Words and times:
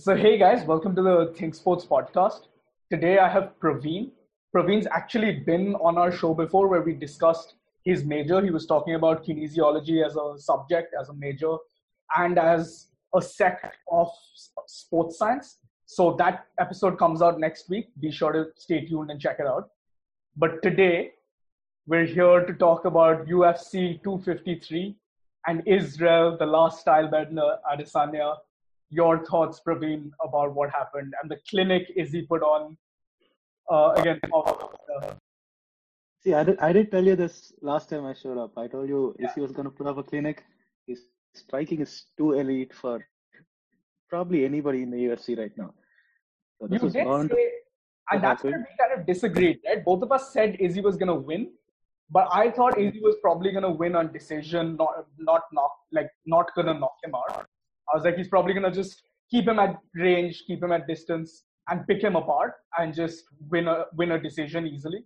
So, 0.00 0.16
hey 0.16 0.38
guys, 0.38 0.64
welcome 0.64 0.96
to 0.96 1.02
the 1.02 1.34
Think 1.36 1.54
Sports 1.54 1.84
podcast. 1.84 2.46
Today 2.90 3.18
I 3.18 3.28
have 3.28 3.52
Praveen. 3.62 4.12
Praveen's 4.56 4.86
actually 4.90 5.40
been 5.40 5.74
on 5.74 5.98
our 5.98 6.10
show 6.10 6.32
before 6.32 6.68
where 6.68 6.80
we 6.80 6.94
discussed 6.94 7.56
his 7.84 8.02
major. 8.02 8.40
He 8.40 8.50
was 8.50 8.64
talking 8.64 8.94
about 8.94 9.26
kinesiology 9.26 10.02
as 10.02 10.16
a 10.16 10.38
subject, 10.38 10.94
as 10.98 11.10
a 11.10 11.12
major, 11.12 11.54
and 12.16 12.38
as 12.38 12.86
a 13.14 13.20
sect 13.20 13.76
of 13.92 14.08
sports 14.66 15.18
science. 15.18 15.58
So, 15.84 16.16
that 16.16 16.46
episode 16.58 16.98
comes 16.98 17.20
out 17.20 17.38
next 17.38 17.68
week. 17.68 17.88
Be 18.00 18.10
sure 18.10 18.32
to 18.32 18.46
stay 18.56 18.86
tuned 18.86 19.10
and 19.10 19.20
check 19.20 19.36
it 19.38 19.46
out. 19.46 19.68
But 20.34 20.62
today, 20.62 21.10
we're 21.86 22.06
here 22.06 22.46
to 22.46 22.54
talk 22.54 22.86
about 22.86 23.26
UFC 23.26 24.02
253 24.02 24.96
and 25.46 25.62
Israel, 25.66 26.38
the 26.38 26.46
last 26.46 26.80
style 26.80 27.06
stylebender, 27.06 27.58
Adesanya 27.70 28.36
your 28.90 29.24
thoughts, 29.24 29.60
Praveen, 29.66 30.10
about 30.22 30.54
what 30.54 30.70
happened 30.70 31.14
and 31.22 31.30
the 31.30 31.38
clinic 31.48 31.90
Izzy 31.96 32.22
put 32.22 32.42
on 32.42 32.76
uh, 33.70 33.92
again. 33.96 34.20
See, 36.22 36.34
I 36.34 36.44
did, 36.44 36.58
I 36.58 36.72
did 36.72 36.90
tell 36.90 37.04
you 37.04 37.16
this 37.16 37.52
last 37.62 37.88
time 37.88 38.04
I 38.04 38.12
showed 38.12 38.36
up. 38.36 38.52
I 38.58 38.66
told 38.66 38.88
you 38.88 39.14
yeah. 39.18 39.30
Izzy 39.30 39.40
was 39.40 39.52
going 39.52 39.64
to 39.64 39.70
put 39.70 39.86
up 39.86 39.96
a 39.96 40.02
clinic. 40.02 40.44
His 40.86 41.00
striking 41.34 41.80
is 41.80 42.04
too 42.18 42.32
elite 42.32 42.74
for 42.74 43.06
probably 44.08 44.44
anybody 44.44 44.82
in 44.82 44.90
the 44.90 44.98
UFC 44.98 45.38
right 45.38 45.56
now. 45.56 45.72
So 46.60 46.66
this 46.66 46.82
you 46.82 46.90
did 46.90 47.30
say, 47.30 47.50
and 48.10 48.22
that's 48.22 48.42
where 48.42 48.58
we 48.58 48.64
kind 48.78 49.00
of 49.00 49.06
disagreed, 49.06 49.60
right? 49.66 49.82
Both 49.84 50.02
of 50.02 50.12
us 50.12 50.32
said 50.32 50.56
Izzy 50.58 50.80
was 50.80 50.96
going 50.96 51.08
to 51.08 51.14
win, 51.14 51.52
but 52.10 52.28
I 52.32 52.50
thought 52.50 52.76
Izzy 52.76 53.00
was 53.00 53.16
probably 53.22 53.52
going 53.52 53.62
to 53.62 53.70
win 53.70 53.94
on 53.94 54.12
decision, 54.12 54.76
not 54.76 55.06
not 55.18 55.42
knock, 55.52 55.72
like 55.92 56.10
not 56.26 56.54
going 56.54 56.66
to 56.66 56.74
knock 56.74 56.96
him 57.02 57.14
out. 57.14 57.46
I 57.92 57.96
was 57.96 58.04
like, 58.04 58.16
he's 58.16 58.28
probably 58.28 58.54
gonna 58.54 58.72
just 58.72 59.02
keep 59.30 59.46
him 59.46 59.58
at 59.58 59.76
range, 59.94 60.44
keep 60.46 60.62
him 60.62 60.72
at 60.72 60.86
distance, 60.86 61.44
and 61.68 61.86
pick 61.86 62.02
him 62.02 62.16
apart 62.16 62.54
and 62.78 62.94
just 62.94 63.24
win 63.48 63.68
a 63.68 63.84
win 63.96 64.12
a 64.12 64.20
decision 64.20 64.66
easily. 64.66 65.04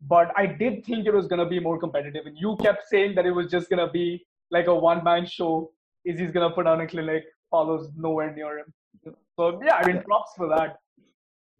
But 0.00 0.32
I 0.36 0.46
did 0.46 0.84
think 0.84 1.06
it 1.06 1.14
was 1.14 1.26
gonna 1.26 1.48
be 1.48 1.60
more 1.60 1.78
competitive, 1.78 2.26
and 2.26 2.36
you 2.36 2.56
kept 2.62 2.88
saying 2.88 3.14
that 3.16 3.26
it 3.26 3.32
was 3.32 3.50
just 3.50 3.70
gonna 3.70 3.90
be 3.90 4.24
like 4.50 4.66
a 4.66 4.74
one 4.74 5.04
man 5.04 5.26
show. 5.26 5.72
Is 6.04 6.18
he's 6.18 6.32
gonna 6.32 6.50
put 6.50 6.66
on 6.66 6.80
a 6.80 6.86
clinic? 6.86 7.24
Paulo's 7.52 7.88
nowhere 7.96 8.34
near 8.34 8.58
him. 8.58 9.14
So 9.36 9.60
yeah, 9.64 9.76
I 9.76 9.86
mean, 9.86 10.02
props 10.02 10.32
for 10.36 10.48
that. 10.48 10.78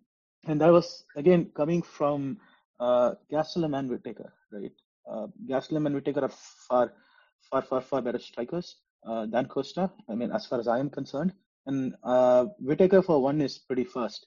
and 0.48 0.60
that 0.60 0.72
was 0.72 1.04
again 1.16 1.50
coming 1.56 1.82
from 1.82 2.38
uh, 2.80 3.12
Gastelum 3.32 3.78
and 3.78 3.88
Whittaker, 3.88 4.32
right? 4.52 4.72
Uh, 5.08 5.28
Gastelum 5.48 5.86
and 5.86 5.94
Whittaker 5.94 6.24
are 6.24 6.34
far 6.68 6.92
far, 7.50 7.62
far, 7.62 7.80
far 7.80 8.02
better 8.02 8.18
strikers 8.18 8.76
uh, 9.06 9.26
than 9.26 9.46
Costa. 9.46 9.90
I 10.08 10.14
mean, 10.14 10.30
as 10.32 10.46
far 10.46 10.60
as 10.60 10.68
I 10.68 10.78
am 10.78 10.90
concerned. 10.90 11.32
And 11.66 11.94
uh, 12.04 12.46
Whittaker 12.60 13.02
for 13.02 13.20
one 13.22 13.40
is 13.40 13.58
pretty 13.58 13.84
fast. 13.84 14.26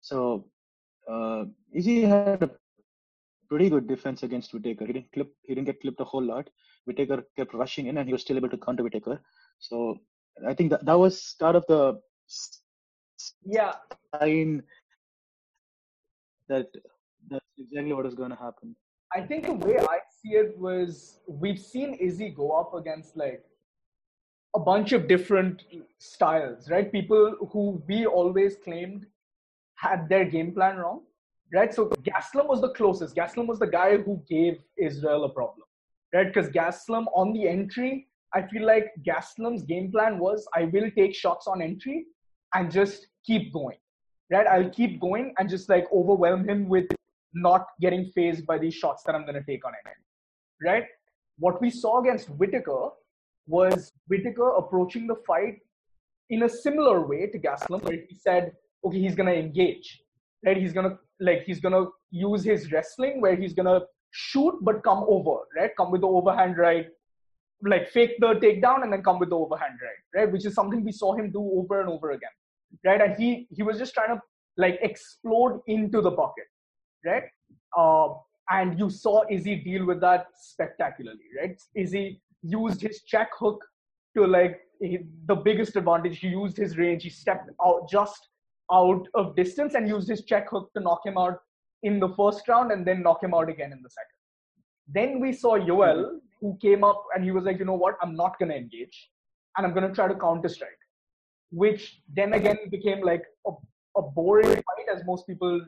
So 0.00 0.46
uh, 1.10 1.44
Izzy 1.72 2.02
had 2.02 2.42
a 2.42 2.50
pretty 3.48 3.68
good 3.68 3.88
defense 3.88 4.22
against 4.22 4.52
Whittaker. 4.52 4.86
He 4.86 4.92
didn't 4.92 5.12
clip, 5.12 5.32
he 5.44 5.54
didn't 5.54 5.66
get 5.66 5.80
clipped 5.80 6.00
a 6.00 6.04
whole 6.04 6.22
lot. 6.22 6.48
Whittaker 6.84 7.24
kept 7.36 7.54
rushing 7.54 7.86
in, 7.86 7.98
and 7.98 8.08
he 8.08 8.12
was 8.12 8.22
still 8.22 8.36
able 8.36 8.48
to 8.48 8.56
counter 8.56 8.84
Whittaker. 8.84 9.20
So 9.58 9.98
I 10.46 10.54
think 10.54 10.70
that 10.70 10.84
that 10.84 10.98
was 10.98 11.20
start 11.20 11.56
of 11.56 11.64
the 11.66 12.00
yeah 13.44 13.72
sign 14.14 14.62
that 16.48 16.68
that's 17.30 17.44
exactly 17.58 17.92
what 17.92 18.06
is 18.06 18.14
going 18.14 18.30
to 18.30 18.36
happen. 18.36 18.76
I 19.14 19.22
think 19.22 19.46
the 19.46 19.54
way 19.54 19.78
I 19.78 19.98
was 20.56 21.20
we've 21.26 21.58
seen 21.58 21.94
Izzy 21.94 22.30
go 22.30 22.52
up 22.52 22.74
against 22.74 23.16
like 23.16 23.44
a 24.54 24.58
bunch 24.58 24.92
of 24.92 25.06
different 25.06 25.64
styles, 25.98 26.70
right? 26.70 26.90
People 26.90 27.36
who 27.52 27.82
we 27.86 28.06
always 28.06 28.56
claimed 28.56 29.06
had 29.74 30.08
their 30.08 30.24
game 30.24 30.52
plan 30.52 30.76
wrong, 30.76 31.02
right? 31.52 31.72
So 31.74 31.88
Gastelum 32.10 32.48
was 32.48 32.60
the 32.60 32.70
closest. 32.70 33.14
Gastelum 33.14 33.46
was 33.46 33.58
the 33.58 33.66
guy 33.66 33.98
who 33.98 34.22
gave 34.28 34.58
Israel 34.78 35.24
a 35.24 35.28
problem, 35.28 35.66
right? 36.14 36.32
Because 36.32 36.50
Gastelum 36.50 37.06
on 37.14 37.32
the 37.32 37.46
entry, 37.46 38.08
I 38.34 38.42
feel 38.42 38.66
like 38.66 38.92
Gastelum's 39.06 39.62
game 39.62 39.92
plan 39.92 40.18
was 40.18 40.48
I 40.54 40.64
will 40.64 40.90
take 40.90 41.14
shots 41.14 41.46
on 41.46 41.60
entry 41.60 42.06
and 42.54 42.70
just 42.70 43.08
keep 43.26 43.52
going, 43.52 43.78
right? 44.30 44.46
I'll 44.46 44.70
keep 44.70 45.00
going 45.00 45.34
and 45.38 45.48
just 45.48 45.68
like 45.68 45.86
overwhelm 45.92 46.48
him 46.48 46.68
with 46.68 46.86
not 47.34 47.66
getting 47.80 48.06
fazed 48.14 48.46
by 48.46 48.58
these 48.58 48.74
shots 48.74 49.02
that 49.04 49.14
I'm 49.14 49.22
going 49.22 49.34
to 49.34 49.44
take 49.44 49.66
on 49.66 49.72
him 49.72 49.92
right? 50.62 50.84
What 51.38 51.60
we 51.60 51.70
saw 51.70 52.00
against 52.00 52.30
Whittaker 52.30 52.90
was 53.46 53.92
Whittaker 54.08 54.50
approaching 54.50 55.06
the 55.06 55.16
fight 55.26 55.58
in 56.30 56.42
a 56.42 56.48
similar 56.48 57.06
way 57.06 57.26
to 57.26 57.38
Gastelum, 57.38 57.82
where 57.82 57.98
he 58.08 58.14
said, 58.14 58.52
okay, 58.84 59.00
he's 59.00 59.14
gonna 59.14 59.32
engage, 59.32 60.02
right? 60.44 60.56
He's 60.56 60.72
gonna 60.72 60.98
like 61.20 61.42
he's 61.44 61.60
gonna 61.60 61.86
use 62.10 62.44
his 62.44 62.72
wrestling 62.72 63.20
where 63.20 63.36
he's 63.36 63.54
gonna 63.54 63.80
shoot 64.10 64.58
but 64.62 64.82
come 64.82 65.04
over, 65.08 65.38
right? 65.56 65.70
Come 65.76 65.90
with 65.90 66.00
the 66.00 66.08
overhand 66.08 66.58
right, 66.58 66.86
like 67.62 67.88
fake 67.90 68.12
the 68.18 68.34
takedown 68.34 68.82
and 68.82 68.92
then 68.92 69.02
come 69.02 69.18
with 69.18 69.30
the 69.30 69.36
overhand 69.36 69.74
right, 69.82 70.20
right? 70.20 70.32
Which 70.32 70.46
is 70.46 70.54
something 70.54 70.84
we 70.84 70.92
saw 70.92 71.14
him 71.14 71.30
do 71.30 71.40
over 71.40 71.80
and 71.80 71.88
over 71.88 72.12
again, 72.12 72.30
right? 72.84 73.00
And 73.00 73.14
he 73.16 73.46
he 73.50 73.62
was 73.62 73.78
just 73.78 73.94
trying 73.94 74.16
to 74.16 74.20
like 74.56 74.78
explode 74.82 75.60
into 75.66 76.00
the 76.00 76.12
pocket, 76.12 76.44
right? 77.04 77.24
Uh, 77.76 78.14
and 78.50 78.78
you 78.78 78.90
saw 78.90 79.22
Izzy 79.30 79.56
deal 79.56 79.84
with 79.84 80.00
that 80.00 80.26
spectacularly, 80.34 81.28
right? 81.40 81.60
Izzy 81.74 82.20
used 82.42 82.80
his 82.80 83.02
check 83.02 83.30
hook 83.38 83.64
to 84.16 84.26
like 84.26 84.60
he, 84.80 85.00
the 85.26 85.34
biggest 85.34 85.76
advantage. 85.76 86.18
He 86.18 86.28
used 86.28 86.56
his 86.56 86.76
range. 86.76 87.02
He 87.02 87.10
stepped 87.10 87.50
out 87.64 87.88
just 87.90 88.28
out 88.72 89.06
of 89.14 89.36
distance 89.36 89.74
and 89.74 89.88
used 89.88 90.08
his 90.08 90.24
check 90.24 90.50
hook 90.50 90.70
to 90.74 90.82
knock 90.82 91.00
him 91.04 91.18
out 91.18 91.38
in 91.82 92.00
the 92.00 92.08
first 92.10 92.46
round 92.48 92.72
and 92.72 92.86
then 92.86 93.02
knock 93.02 93.22
him 93.22 93.34
out 93.34 93.48
again 93.48 93.72
in 93.72 93.82
the 93.82 93.90
second. 93.90 94.16
Then 94.88 95.20
we 95.20 95.32
saw 95.32 95.58
Yoel, 95.58 96.10
hmm. 96.10 96.16
who 96.40 96.58
came 96.60 96.84
up 96.84 97.02
and 97.14 97.24
he 97.24 97.30
was 97.30 97.44
like, 97.44 97.58
you 97.58 97.64
know 97.64 97.74
what, 97.74 97.96
I'm 98.02 98.14
not 98.14 98.38
going 98.38 98.50
to 98.50 98.56
engage 98.56 99.10
and 99.56 99.66
I'm 99.66 99.72
going 99.72 99.88
to 99.88 99.94
try 99.94 100.08
to 100.08 100.14
counter 100.14 100.48
strike, 100.48 100.70
which 101.50 102.00
then 102.14 102.34
again 102.34 102.58
became 102.70 103.00
like 103.02 103.22
a, 103.46 103.50
a 103.96 104.02
boring 104.02 104.46
fight 104.46 104.86
as 104.94 105.04
most 105.04 105.26
people 105.26 105.60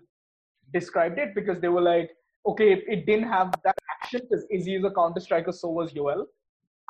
described 0.72 1.18
it 1.18 1.34
because 1.34 1.60
they 1.60 1.68
were 1.68 1.80
like, 1.80 2.10
okay, 2.48 2.72
it, 2.72 2.84
it 2.88 3.06
didn't 3.06 3.28
have 3.28 3.52
that 3.64 3.76
action 3.94 4.20
because 4.28 4.46
Izzy 4.50 4.76
is 4.76 4.84
a 4.84 4.90
counter 4.90 5.20
striker, 5.20 5.52
so 5.52 5.68
was 5.68 5.92
Yoel, 5.92 6.24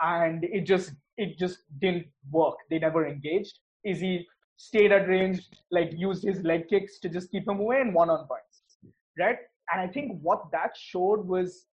and 0.00 0.44
it 0.44 0.62
just 0.62 0.92
it 1.16 1.38
just 1.38 1.58
didn't 1.80 2.06
work. 2.30 2.56
They 2.70 2.78
never 2.78 3.06
engaged. 3.06 3.58
Izzy 3.84 4.26
stayed 4.56 4.92
at 4.92 5.08
range, 5.08 5.48
like 5.70 5.92
used 5.96 6.24
his 6.24 6.42
leg 6.42 6.68
kicks 6.68 6.98
to 7.00 7.08
just 7.08 7.30
keep 7.30 7.48
him 7.48 7.60
away 7.60 7.80
and 7.80 7.94
one 7.94 8.10
on 8.10 8.26
points, 8.26 8.62
right? 9.18 9.38
And 9.72 9.80
I 9.80 9.86
think 9.92 10.20
what 10.22 10.50
that 10.52 10.76
showed 10.76 11.26
was 11.26 11.66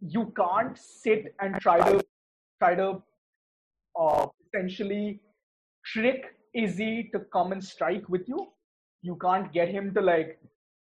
you 0.00 0.32
can't 0.36 0.76
sit 0.76 1.34
and 1.40 1.60
try 1.60 1.78
to 1.90 2.00
try 2.58 2.74
to 2.74 3.02
uh, 3.98 4.26
essentially 4.46 5.20
trick 5.84 6.24
Izzy 6.54 7.10
to 7.12 7.20
come 7.32 7.52
and 7.52 7.64
strike 7.64 8.08
with 8.08 8.28
you. 8.28 8.48
You 9.02 9.16
can't 9.16 9.52
get 9.52 9.68
him 9.68 9.94
to 9.94 10.00
like 10.00 10.38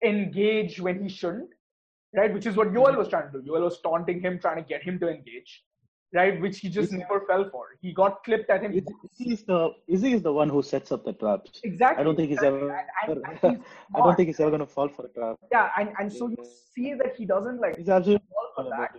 engage 0.03 0.79
when 0.79 1.01
he 1.01 1.09
shouldn't, 1.09 1.49
right? 2.15 2.33
Which 2.33 2.45
is 2.45 2.55
what 2.55 2.69
Yoel 2.69 2.87
mm-hmm. 2.87 2.97
was 2.97 3.07
trying 3.07 3.31
to 3.31 3.41
do. 3.41 3.51
Yoel 3.51 3.63
was 3.63 3.79
taunting 3.81 4.21
him, 4.21 4.39
trying 4.39 4.57
to 4.57 4.63
get 4.63 4.83
him 4.83 4.99
to 4.99 5.09
engage, 5.09 5.63
right? 6.13 6.39
Which 6.41 6.59
he 6.59 6.69
just 6.69 6.89
Izzy- 6.89 6.97
never 6.97 7.21
fell 7.27 7.49
for. 7.49 7.65
He 7.81 7.93
got 7.93 8.23
clipped 8.23 8.49
at 8.49 8.63
him. 8.63 8.73
Izzy 8.73 9.31
is 9.33 9.43
the 9.43 9.71
Izzy 9.87 10.13
is 10.13 10.21
the 10.21 10.33
one 10.33 10.49
who 10.49 10.61
sets 10.61 10.91
up 10.91 11.05
the 11.05 11.13
traps. 11.13 11.61
Exactly. 11.63 12.01
I 12.01 12.03
don't 12.03 12.15
think 12.15 12.29
he's 12.29 12.37
exactly. 12.39 12.61
ever. 12.61 12.85
And, 13.07 13.17
and, 13.17 13.41
and 13.43 13.57
he's 13.57 13.65
I 13.95 13.99
don't 13.99 14.15
think 14.15 14.27
he's 14.27 14.39
ever 14.39 14.51
gonna 14.51 14.65
fall 14.67 14.89
for 14.89 15.05
a 15.05 15.09
trap. 15.09 15.37
Yeah, 15.51 15.69
and, 15.77 15.89
and 15.99 16.11
so 16.11 16.27
you 16.27 16.37
see 16.75 16.93
that 16.93 17.15
he 17.15 17.25
doesn't 17.25 17.59
like 17.59 17.77
He's 17.77 17.89
absolutely. 17.89 18.27
fall 18.29 18.65
for 18.65 18.69
that. 18.69 18.91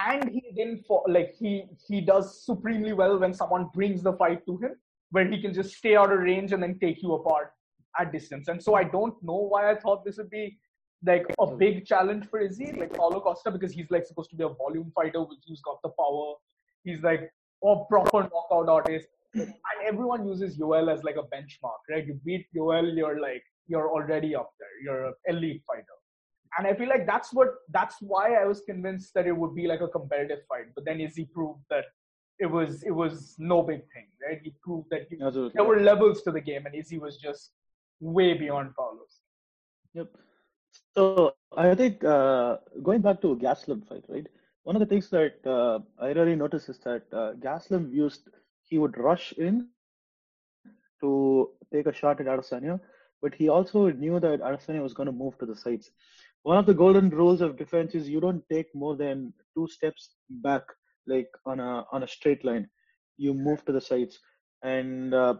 and 0.00 0.30
he 0.30 0.42
didn't 0.54 0.84
fall 0.86 1.04
like 1.08 1.34
he 1.38 1.64
he 1.86 2.00
does 2.00 2.44
supremely 2.44 2.92
well 2.92 3.18
when 3.18 3.34
someone 3.34 3.68
brings 3.74 4.02
the 4.02 4.12
fight 4.12 4.44
to 4.46 4.56
him 4.58 4.76
where 5.10 5.26
he 5.26 5.40
can 5.40 5.52
just 5.52 5.74
stay 5.74 5.96
out 5.96 6.12
of 6.12 6.20
range 6.20 6.52
and 6.52 6.62
then 6.62 6.78
take 6.78 7.02
you 7.02 7.14
apart 7.14 7.52
at 7.98 8.12
distance. 8.12 8.48
And 8.48 8.62
so 8.62 8.74
i 8.74 8.84
don't 8.84 9.14
know 9.22 9.48
why 9.52 9.70
i 9.70 9.74
thought 9.74 10.04
this 10.04 10.18
would 10.18 10.30
be 10.30 10.58
like 11.06 11.26
a 11.38 11.46
hmm. 11.46 11.58
big 11.58 11.86
challenge 11.86 12.26
for 12.28 12.40
izzy 12.40 12.72
like 12.72 12.92
paulo 12.92 13.20
costa 13.20 13.50
because 13.50 13.72
he's 13.72 13.90
like 13.90 14.04
supposed 14.04 14.30
to 14.30 14.36
be 14.36 14.44
a 14.44 14.48
volume 14.48 14.90
fighter 14.94 15.24
who's 15.46 15.60
got 15.60 15.80
the 15.82 15.90
power. 15.90 16.34
He's 16.84 17.02
like 17.02 17.30
a 17.64 17.76
proper 17.88 18.28
knockout 18.32 18.68
artist. 18.68 19.08
And 19.34 19.54
everyone 19.86 20.26
uses 20.26 20.58
Yoel 20.58 20.92
as 20.92 21.04
like 21.04 21.16
a 21.16 21.22
benchmark 21.22 21.80
right? 21.90 22.06
You 22.06 22.18
beat 22.24 22.46
Yoel 22.56 22.96
you're 22.96 23.20
like 23.20 23.42
you're 23.68 23.90
already 23.90 24.34
up 24.34 24.50
there. 24.58 24.68
You're 24.82 25.06
an 25.08 25.14
elite 25.26 25.62
fighter. 25.66 25.84
And 26.56 26.66
I 26.66 26.74
feel 26.74 26.88
like 26.88 27.06
that's 27.06 27.32
what 27.32 27.48
that's 27.70 27.96
why 28.00 28.34
I 28.34 28.44
was 28.46 28.62
convinced 28.62 29.12
that 29.14 29.26
it 29.26 29.36
would 29.36 29.54
be 29.54 29.66
like 29.66 29.82
a 29.82 29.88
competitive 29.88 30.40
fight. 30.48 30.66
But 30.74 30.84
then 30.86 31.00
Izzy 31.00 31.28
proved 31.32 31.60
that 31.70 31.84
it 32.38 32.46
was 32.46 32.82
it 32.84 32.90
was 32.90 33.34
no 33.38 33.62
big 33.62 33.80
thing, 33.92 34.08
right? 34.26 34.40
He 34.42 34.54
proved 34.62 34.88
that 34.90 35.06
he, 35.10 35.16
there 35.54 35.64
were 35.64 35.80
levels 35.80 36.22
to 36.22 36.30
the 36.30 36.40
game, 36.40 36.66
and 36.66 36.74
Izzy 36.74 36.98
was 36.98 37.18
just 37.18 37.52
way 38.00 38.34
beyond 38.34 38.74
Paulo's. 38.76 39.20
Yep. 39.94 40.08
So 40.94 41.34
I 41.56 41.74
think 41.74 42.04
uh, 42.04 42.58
going 42.82 43.00
back 43.00 43.20
to 43.22 43.36
Gastelum 43.36 43.86
fight, 43.88 44.04
right? 44.08 44.26
One 44.64 44.76
of 44.76 44.80
the 44.80 44.86
things 44.86 45.08
that 45.10 45.34
uh, 45.46 45.78
I 46.02 46.10
really 46.12 46.36
noticed 46.36 46.68
is 46.68 46.78
that 46.80 47.02
uh, 47.12 47.32
Gastelum 47.34 47.92
used 47.92 48.28
he 48.64 48.78
would 48.78 48.98
rush 48.98 49.32
in 49.32 49.66
to 51.00 51.50
take 51.72 51.86
a 51.86 51.92
shot 51.92 52.20
at 52.20 52.26
Adesanya, 52.26 52.80
but 53.22 53.34
he 53.34 53.48
also 53.48 53.90
knew 53.90 54.20
that 54.20 54.40
Adesanya 54.40 54.82
was 54.82 54.94
going 54.94 55.06
to 55.06 55.12
move 55.12 55.38
to 55.38 55.46
the 55.46 55.56
sides. 55.56 55.90
One 56.42 56.58
of 56.58 56.66
the 56.66 56.74
golden 56.74 57.10
rules 57.10 57.40
of 57.40 57.56
defense 57.56 57.94
is 57.94 58.08
you 58.08 58.20
don't 58.20 58.42
take 58.50 58.66
more 58.74 58.96
than 58.96 59.32
two 59.54 59.68
steps 59.68 60.14
back, 60.28 60.62
like 61.06 61.28
on 61.46 61.60
a 61.60 61.84
on 61.92 62.02
a 62.02 62.08
straight 62.08 62.44
line. 62.44 62.68
You 63.16 63.34
move 63.34 63.64
to 63.64 63.72
the 63.72 63.80
sides, 63.80 64.18
and 64.62 65.14
uh, 65.14 65.34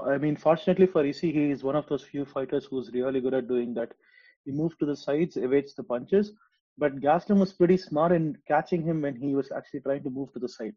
I 0.00 0.16
mean, 0.18 0.36
fortunately 0.36 0.86
for 0.86 1.04
Izzy, 1.04 1.30
he 1.32 1.50
is 1.50 1.62
one 1.62 1.76
of 1.76 1.86
those 1.86 2.02
few 2.02 2.24
fighters 2.24 2.64
who's 2.64 2.90
really 2.92 3.20
good 3.20 3.34
at 3.34 3.48
doing 3.48 3.74
that. 3.74 3.92
He 4.44 4.50
moves 4.50 4.76
to 4.78 4.86
the 4.86 4.96
sides, 4.96 5.36
evades 5.36 5.74
the 5.74 5.82
punches, 5.84 6.32
but 6.78 7.00
Gastelum 7.00 7.38
was 7.38 7.52
pretty 7.52 7.76
smart 7.76 8.12
in 8.12 8.36
catching 8.46 8.82
him 8.82 9.02
when 9.02 9.14
he 9.14 9.34
was 9.34 9.50
actually 9.52 9.80
trying 9.80 10.02
to 10.04 10.10
move 10.10 10.32
to 10.32 10.38
the 10.38 10.48
side. 10.48 10.74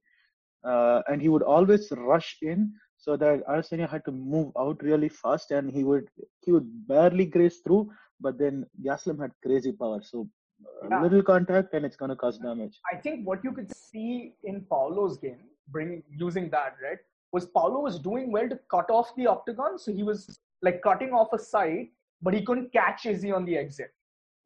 Uh, 0.63 1.01
and 1.07 1.21
he 1.21 1.29
would 1.29 1.41
always 1.44 1.91
rush 1.91 2.38
in 2.41 2.73
so 2.97 3.15
that 3.17 3.45
Adesanya 3.47 3.88
had 3.89 4.03
to 4.06 4.12
move 4.12 4.51
out 4.57 4.81
really 4.81 5.09
fast, 5.09 5.51
and 5.51 5.71
he 5.71 5.83
would 5.83 6.07
he 6.41 6.51
would 6.51 6.88
barely 6.88 7.25
graze 7.25 7.59
through. 7.59 7.89
But 8.19 8.38
then 8.38 8.65
Gastelum 8.85 9.19
had 9.21 9.31
crazy 9.44 9.71
power, 9.71 10.01
so 10.01 10.27
a 10.83 10.88
Yeah. 10.89 11.01
little 11.01 11.21
contact 11.23 11.73
and 11.73 11.85
it's 11.85 11.95
gonna 11.95 12.15
cause 12.15 12.38
damage. 12.38 12.79
I 12.91 12.97
think 12.97 13.27
what 13.27 13.44
you 13.44 13.51
could 13.51 13.69
see 13.71 14.33
in 14.44 14.62
Paulo's 14.65 15.17
game, 15.17 15.44
bringing 15.69 16.03
using 16.09 16.50
that 16.51 16.75
right, 16.81 17.00
was 17.31 17.45
Paulo 17.48 17.81
was 17.81 18.00
doing 18.00 18.31
well 18.31 18.48
to 18.50 18.60
cut 18.72 18.89
off 18.89 19.13
the 19.16 19.27
octagon, 19.27 19.77
so 19.77 19.92
he 19.92 20.04
was 20.04 20.39
like 20.62 20.81
cutting 20.81 21.12
off 21.13 21.33
a 21.33 21.39
side, 21.39 21.88
but 22.22 22.33
he 22.33 22.44
couldn't 22.45 22.72
catch 22.72 23.06
Izzy 23.06 23.31
on 23.31 23.45
the 23.45 23.57
exit. 23.57 23.92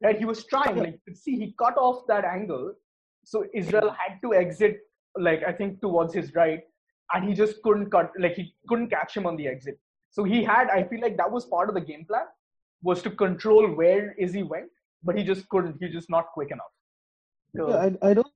Right, 0.02 0.18
he 0.18 0.24
was 0.24 0.44
trying. 0.44 0.76
Like 0.76 0.92
you 0.94 0.98
could 1.06 1.16
see, 1.18 1.36
he 1.36 1.54
cut 1.58 1.76
off 1.76 2.06
that 2.08 2.24
angle, 2.24 2.72
so 3.24 3.44
Israel 3.54 3.90
had 3.98 4.18
to 4.22 4.34
exit, 4.34 4.78
like 5.18 5.42
I 5.46 5.52
think 5.52 5.80
towards 5.82 6.14
his 6.14 6.34
right, 6.34 6.62
and 7.12 7.28
he 7.28 7.34
just 7.34 7.62
couldn't 7.62 7.90
cut. 7.90 8.10
Like 8.18 8.34
he 8.34 8.54
couldn't 8.68 8.88
catch 8.88 9.14
him 9.16 9.26
on 9.26 9.36
the 9.36 9.46
exit. 9.46 9.78
So 10.10 10.24
he 10.24 10.42
had. 10.42 10.70
I 10.70 10.84
feel 10.84 11.00
like 11.00 11.16
that 11.18 11.30
was 11.30 11.44
part 11.44 11.68
of 11.68 11.74
the 11.74 11.80
game 11.82 12.06
plan, 12.06 12.24
was 12.82 13.02
to 13.02 13.10
control 13.10 13.68
where 13.74 14.14
Izzy 14.18 14.42
went, 14.42 14.70
but 15.04 15.16
he 15.18 15.22
just 15.22 15.48
couldn't. 15.50 15.76
He 15.80 15.88
just 15.88 16.08
not 16.10 16.32
quick 16.32 16.50
enough. 16.50 16.72
So- 17.56 17.68
Yeah, 17.68 17.76
I, 18.02 18.10
I 18.10 18.14
don't 18.14 18.32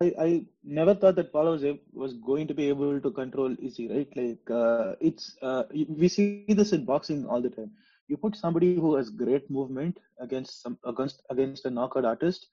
I, 0.00 0.12
I 0.18 0.44
never 0.62 0.94
thought 0.94 1.16
that 1.16 1.32
Paulo 1.32 1.58
was, 1.92 2.12
going 2.14 2.46
to 2.48 2.54
be 2.54 2.68
able 2.68 3.00
to 3.00 3.10
control 3.10 3.54
Izzy, 3.60 3.88
right? 3.88 4.08
Like 4.14 4.50
uh, 4.50 4.94
it's 5.00 5.36
uh, 5.42 5.64
we 5.88 6.08
see 6.08 6.44
this 6.48 6.72
in 6.72 6.84
boxing 6.84 7.26
all 7.26 7.40
the 7.40 7.50
time. 7.50 7.70
You 8.08 8.16
put 8.16 8.36
somebody 8.36 8.74
who 8.76 8.94
has 8.96 9.10
great 9.10 9.50
movement 9.50 9.98
against 10.20 10.62
some 10.62 10.78
against 10.84 11.22
against 11.30 11.64
a 11.64 11.70
knockout 11.70 12.04
artist, 12.04 12.48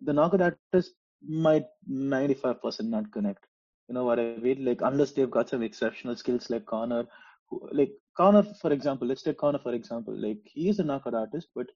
the 0.00 0.12
knockout 0.12 0.42
artist 0.42 0.92
might 1.26 1.66
ninety 1.86 2.34
five 2.34 2.60
percent 2.62 2.90
not 2.90 3.10
connect. 3.12 3.46
You 3.88 3.94
know 3.94 4.04
what 4.04 4.18
I 4.18 4.36
mean? 4.36 4.64
Like 4.64 4.80
unless 4.82 5.12
they've 5.12 5.30
got 5.30 5.48
some 5.48 5.62
exceptional 5.62 6.16
skills 6.16 6.50
like 6.50 6.66
Conor, 6.66 7.06
who, 7.48 7.68
like 7.72 7.92
Conor 8.16 8.44
for 8.60 8.72
example. 8.72 9.08
Let's 9.08 9.22
take 9.22 9.38
Conor 9.38 9.58
for 9.58 9.74
example. 9.74 10.14
Like 10.14 10.38
he 10.44 10.68
is 10.68 10.78
a 10.78 10.84
knockout 10.84 11.14
artist, 11.14 11.48
but 11.54 11.66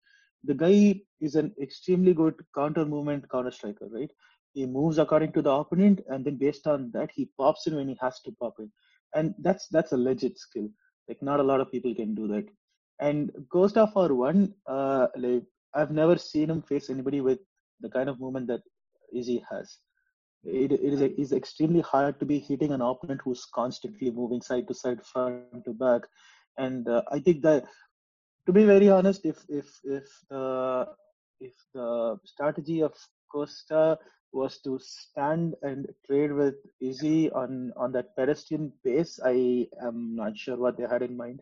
the 0.45 0.55
guy 0.55 1.01
is 1.21 1.35
an 1.35 1.55
extremely 1.61 2.15
good 2.15 2.35
counter 2.55 2.85
movement 2.85 3.29
counter 3.31 3.51
striker, 3.51 3.89
right? 3.91 4.11
He 4.55 4.67
moves 4.67 4.99
according 4.99 5.33
to 5.33 5.43
the 5.43 5.50
opponent, 5.50 6.00
and 6.09 6.25
then 6.25 6.37
based 6.37 6.67
on 6.67 6.91
that, 6.93 7.11
he 7.15 7.31
pops 7.39 7.67
in 7.67 7.77
when 7.77 7.89
he 7.89 7.97
has 8.00 8.21
to 8.21 8.33
pop 8.33 8.55
in, 8.59 8.71
and 9.15 9.35
that's 9.39 9.69
that's 9.69 9.93
a 9.93 9.97
legit 9.97 10.39
skill. 10.39 10.69
Like 11.09 11.23
not 11.23 11.41
a 11.41 11.43
lot 11.43 11.61
of 11.61 11.71
people 11.71 11.95
can 11.95 12.15
do 12.15 12.29
that. 12.29 12.47
And 13.00 13.31
Costa 13.53 13.87
for 13.93 14.15
one, 14.15 14.55
uh, 14.67 15.09
like 15.17 15.45
I've 15.75 15.91
never 15.91 16.19
seen 16.19 16.50
him 16.50 16.62
face 16.62 16.91
anybody 16.91 17.21
with 17.21 17.39
the 17.81 17.89
kind 17.89 18.09
of 18.09 18.21
movement 18.21 18.49
that 18.49 18.62
Izzy 19.15 19.45
has. 19.50 19.79
It, 20.45 20.73
it 20.73 20.81
is 20.81 21.00
it 21.00 21.19
is 21.19 21.33
extremely 21.33 21.81
hard 21.81 22.19
to 22.21 22.27
be 22.27 22.39
hitting 22.39 22.73
an 22.73 22.81
opponent 22.81 23.21
who's 23.25 23.47
constantly 23.55 24.11
moving 24.11 24.41
side 24.41 24.69
to 24.69 24.75
side, 24.75 25.05
front 25.05 25.65
to 25.65 25.73
back, 25.73 26.03
and 26.56 26.89
uh, 26.89 27.03
I 27.12 27.19
think 27.19 27.43
that 27.43 27.65
to 28.47 28.53
be 28.53 28.65
very 28.65 28.89
honest, 28.89 29.27
if 29.27 29.45
if 29.49 29.67
if 29.85 30.09
the 30.31 30.87
if 31.41 31.55
the 31.75 32.19
strategy 32.25 32.83
of 32.83 32.95
Costa 33.31 33.99
was 34.33 34.59
to 34.63 34.79
stand 34.81 35.55
and 35.63 35.87
trade 36.07 36.33
with 36.33 36.57
Izzy 36.81 37.31
on 37.31 37.73
on 37.77 37.93
that 37.93 38.15
pedestrian 38.17 38.73
pace, 38.85 39.19
I 39.25 39.69
am 39.83 40.15
not 40.15 40.37
sure 40.37 40.57
what 40.57 40.76
they 40.76 40.85
had 40.85 41.02
in 41.02 41.17
mind. 41.17 41.41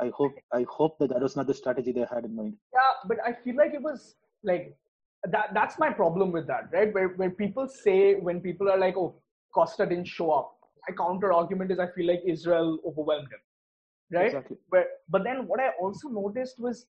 I 0.00 0.10
hope 0.14 0.32
I 0.52 0.64
hope 0.68 0.98
that 0.98 1.10
that 1.10 1.20
was 1.20 1.36
not 1.36 1.46
the 1.46 1.54
strategy 1.54 1.92
they 1.92 2.06
had 2.10 2.24
in 2.24 2.34
mind. 2.34 2.56
Yeah, 2.72 2.92
but 3.06 3.18
I 3.24 3.32
feel 3.44 3.56
like 3.56 3.74
it 3.74 3.82
was 3.82 4.16
like 4.42 4.76
that. 5.24 5.50
That's 5.54 5.78
my 5.78 5.90
problem 5.90 6.32
with 6.32 6.46
that, 6.46 6.70
right? 6.72 6.92
Where 6.92 7.08
where 7.08 7.30
people 7.30 7.68
say 7.68 8.14
when 8.14 8.40
people 8.40 8.70
are 8.70 8.78
like, 8.78 8.96
"Oh, 8.96 9.20
Costa 9.54 9.86
didn't 9.86 10.06
show 10.06 10.30
up," 10.30 10.56
my 10.88 10.94
counter 10.96 11.32
argument 11.32 11.70
is 11.70 11.78
I 11.78 11.88
feel 11.88 12.06
like 12.06 12.22
Israel 12.24 12.78
overwhelmed 12.86 13.28
him, 13.36 13.42
right? 14.18 14.26
Exactly. 14.26 14.56
Where, 14.70 14.86
but 15.08 15.24
then 15.24 15.46
what 15.46 15.60
I 15.60 15.70
also 15.80 16.08
noticed 16.08 16.58
was 16.58 16.86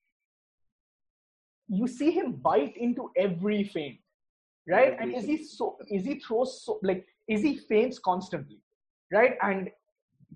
you 1.68 1.86
see 1.86 2.10
him 2.10 2.32
bite 2.32 2.76
into 2.76 3.10
every 3.16 3.64
feint, 3.64 3.98
right? 4.68 4.96
And 5.00 5.14
is 5.14 5.24
he 5.24 5.44
so? 5.44 5.76
Is 5.88 6.04
he 6.04 6.18
throws 6.18 6.62
so 6.64 6.78
like? 6.82 7.06
Is 7.28 7.42
he 7.42 7.56
feints 7.56 7.98
constantly, 7.98 8.60
right? 9.12 9.36
And 9.42 9.70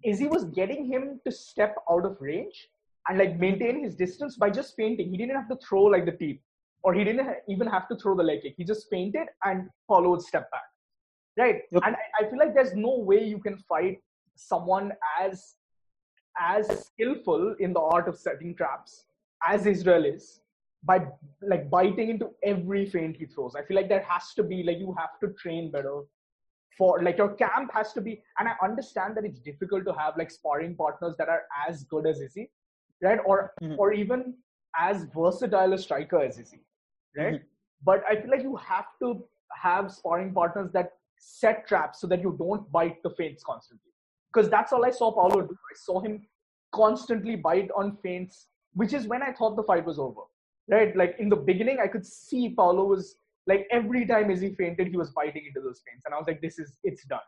Izzy 0.04 0.26
was 0.26 0.44
getting 0.44 0.86
him 0.86 1.20
to 1.24 1.32
step 1.32 1.76
out 1.90 2.04
of 2.04 2.16
range 2.20 2.68
and 3.08 3.18
like 3.18 3.38
maintain 3.38 3.82
his 3.82 3.94
distance 3.94 4.36
by 4.36 4.50
just 4.50 4.76
feinting. 4.76 5.10
He 5.10 5.16
didn't 5.16 5.36
have 5.36 5.48
to 5.48 5.56
throw 5.56 5.82
like 5.82 6.04
the 6.06 6.12
teep, 6.12 6.42
or 6.82 6.94
he 6.94 7.04
didn't 7.04 7.24
ha- 7.24 7.40
even 7.48 7.66
have 7.66 7.88
to 7.88 7.96
throw 7.96 8.16
the 8.16 8.22
leg 8.22 8.42
kick. 8.42 8.54
He 8.56 8.64
just 8.64 8.88
feinted 8.90 9.28
and 9.44 9.68
followed 9.86 10.22
step 10.22 10.50
back, 10.50 10.68
right? 11.38 11.62
Yep. 11.70 11.82
And 11.84 11.96
I, 11.96 12.24
I 12.24 12.30
feel 12.30 12.38
like 12.38 12.54
there's 12.54 12.74
no 12.74 12.98
way 12.98 13.24
you 13.24 13.38
can 13.38 13.56
fight 13.56 13.98
someone 14.34 14.92
as 15.20 15.54
as 16.38 16.86
skillful 16.86 17.54
in 17.60 17.72
the 17.72 17.80
art 17.80 18.08
of 18.08 18.18
setting 18.18 18.54
traps 18.54 19.06
as 19.46 19.66
Israel 19.66 20.04
is 20.04 20.40
by 20.86 20.96
like 21.42 21.68
biting 21.70 22.10
into 22.10 22.30
every 22.42 22.86
feint 22.86 23.16
he 23.16 23.26
throws. 23.26 23.54
I 23.56 23.62
feel 23.64 23.76
like 23.76 23.88
there 23.88 24.06
has 24.08 24.32
to 24.34 24.42
be 24.42 24.62
like 24.62 24.78
you 24.78 24.94
have 24.98 25.18
to 25.20 25.28
train 25.42 25.70
better 25.70 26.00
for 26.78 27.02
like 27.02 27.16
your 27.18 27.32
camp 27.34 27.70
has 27.72 27.92
to 27.94 28.00
be 28.06 28.22
and 28.38 28.46
i 28.48 28.54
understand 28.62 29.16
that 29.16 29.24
it's 29.24 29.38
difficult 29.44 29.84
to 29.86 29.92
have 29.98 30.16
like 30.20 30.30
sparring 30.30 30.74
partners 30.80 31.14
that 31.16 31.26
are 31.34 31.44
as 31.66 31.84
good 31.84 32.06
as 32.10 32.20
izzy 32.20 32.44
right 33.06 33.18
or 33.24 33.36
Mhm. 33.62 33.78
or 33.78 33.86
even 33.94 34.34
as 34.88 35.04
versatile 35.14 35.72
a 35.76 35.78
striker 35.84 36.20
as 36.26 36.38
izzy 36.42 36.60
right 37.16 37.38
Mhm. 37.38 37.44
but 37.90 38.04
i 38.10 38.16
feel 38.20 38.30
like 38.34 38.42
you 38.48 38.56
have 38.56 38.90
to 39.04 39.08
have 39.62 39.90
sparring 40.00 40.34
partners 40.40 40.70
that 40.76 40.92
set 41.28 41.66
traps 41.72 41.98
so 42.04 42.06
that 42.12 42.20
you 42.28 42.34
don't 42.44 42.70
bite 42.78 43.02
the 43.08 43.12
feints 43.22 43.42
constantly 43.52 43.92
because 44.30 44.50
that's 44.56 44.74
all 44.78 44.84
i 44.90 44.92
saw 45.00 45.10
paulo 45.20 45.40
do 45.52 45.58
i 45.72 45.76
saw 45.86 45.98
him 46.08 46.20
constantly 46.82 47.36
bite 47.50 47.70
on 47.84 47.96
feints 48.04 48.48
which 48.74 48.92
is 49.00 49.06
when 49.14 49.22
i 49.22 49.32
thought 49.32 49.56
the 49.62 49.68
fight 49.72 49.86
was 49.92 49.98
over 49.98 50.28
right 50.68 50.96
like 50.96 51.16
in 51.18 51.28
the 51.28 51.36
beginning 51.36 51.78
i 51.82 51.86
could 51.86 52.04
see 52.04 52.48
paulo 52.50 52.84
was 52.84 53.16
like 53.48 53.66
every 53.70 54.04
time 54.06 54.30
Izzy 54.30 54.56
feinted, 54.56 54.88
he 54.88 54.96
was 54.96 55.10
biting 55.10 55.46
into 55.46 55.60
those 55.60 55.80
feints, 55.86 56.04
and 56.04 56.12
I 56.12 56.18
was 56.18 56.26
like, 56.26 56.40
"This 56.40 56.58
is 56.58 56.78
it's 56.82 57.04
done." 57.04 57.20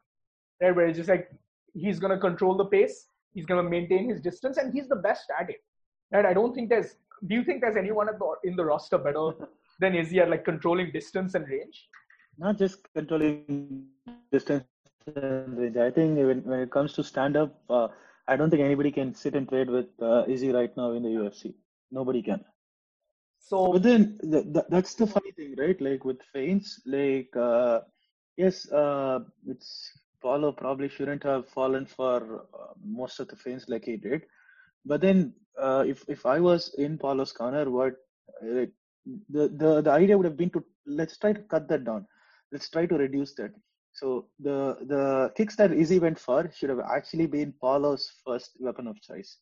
Right, 0.60 0.74
where 0.74 0.88
it's 0.88 0.96
just 0.98 1.08
like 1.08 1.30
he's 1.74 2.00
gonna 2.00 2.18
control 2.18 2.56
the 2.56 2.64
pace, 2.64 3.06
he's 3.34 3.46
gonna 3.46 3.62
maintain 3.62 4.08
his 4.08 4.20
distance, 4.20 4.56
and 4.56 4.72
he's 4.74 4.88
the 4.88 4.96
best 4.96 5.30
at 5.40 5.48
it. 5.48 5.62
Right, 6.12 6.26
I 6.26 6.34
don't 6.34 6.56
think 6.56 6.70
there's. 6.70 6.96
Do 7.28 7.36
you 7.36 7.44
think 7.44 7.60
there's 7.60 7.76
anyone 7.76 8.08
at 8.08 8.18
the, 8.18 8.34
in 8.42 8.56
the 8.56 8.64
roster 8.64 8.98
better 8.98 9.30
than 9.78 9.94
Izzy 9.94 10.18
at 10.18 10.28
like 10.28 10.44
controlling 10.44 10.90
distance 10.90 11.36
and 11.36 11.48
range? 11.48 11.88
not 12.38 12.56
just 12.56 12.92
controlling 12.94 13.86
distance 14.32 14.64
and 15.14 15.58
range. 15.58 15.76
I 15.76 15.90
think 15.90 16.16
when, 16.16 16.42
when 16.44 16.60
it 16.60 16.70
comes 16.70 16.92
to 16.94 17.04
stand 17.04 17.36
up, 17.36 17.60
uh, 17.68 17.88
I 18.28 18.36
don't 18.36 18.50
think 18.50 18.62
anybody 18.62 18.90
can 18.92 19.14
sit 19.14 19.34
and 19.34 19.48
trade 19.48 19.68
with 19.68 19.86
uh, 20.00 20.24
Izzy 20.28 20.52
right 20.52 20.74
now 20.76 20.92
in 20.92 21.02
the 21.02 21.08
UFC. 21.08 21.54
Nobody 21.90 22.22
can. 22.22 22.44
So, 23.48 23.72
but 23.72 23.82
then 23.82 24.18
th- 24.22 24.52
th- 24.52 24.66
that's 24.70 24.94
the 24.94 25.06
funny 25.06 25.32
thing, 25.32 25.54
right? 25.58 25.80
Like 25.80 26.04
with 26.04 26.22
feints, 26.32 26.80
like 26.86 27.34
uh, 27.36 27.80
yes, 28.36 28.70
uh, 28.72 29.20
it's 29.46 29.90
Paulo 30.22 30.52
probably 30.52 30.88
shouldn't 30.88 31.22
have 31.24 31.48
fallen 31.48 31.86
for 31.86 32.46
uh, 32.54 32.72
most 32.84 33.20
of 33.20 33.28
the 33.28 33.36
feints 33.36 33.68
like 33.68 33.84
he 33.84 33.96
did. 33.96 34.22
But 34.84 35.00
then, 35.00 35.34
uh, 35.58 35.84
if 35.86 36.04
if 36.08 36.26
I 36.26 36.40
was 36.40 36.74
in 36.78 36.98
Paulo's 36.98 37.32
corner, 37.32 37.70
what 37.70 37.94
the 38.42 39.48
the 39.62 39.80
the 39.82 39.90
idea 39.90 40.16
would 40.16 40.26
have 40.26 40.36
been 40.36 40.50
to 40.50 40.64
let's 40.86 41.16
try 41.18 41.32
to 41.32 41.42
cut 41.54 41.68
that 41.68 41.84
down. 41.84 42.06
Let's 42.52 42.68
try 42.70 42.86
to 42.86 42.96
reduce 42.96 43.34
that. 43.36 43.52
So 43.92 44.28
the 44.38 44.76
the 44.86 45.32
kicks 45.36 45.56
that 45.56 45.72
Izzy 45.72 45.98
went 45.98 46.18
for 46.18 46.50
should 46.52 46.70
have 46.70 46.80
actually 46.96 47.26
been 47.26 47.54
Paulo's 47.60 48.12
first 48.24 48.56
weapon 48.60 48.86
of 48.86 49.00
choice. 49.02 49.38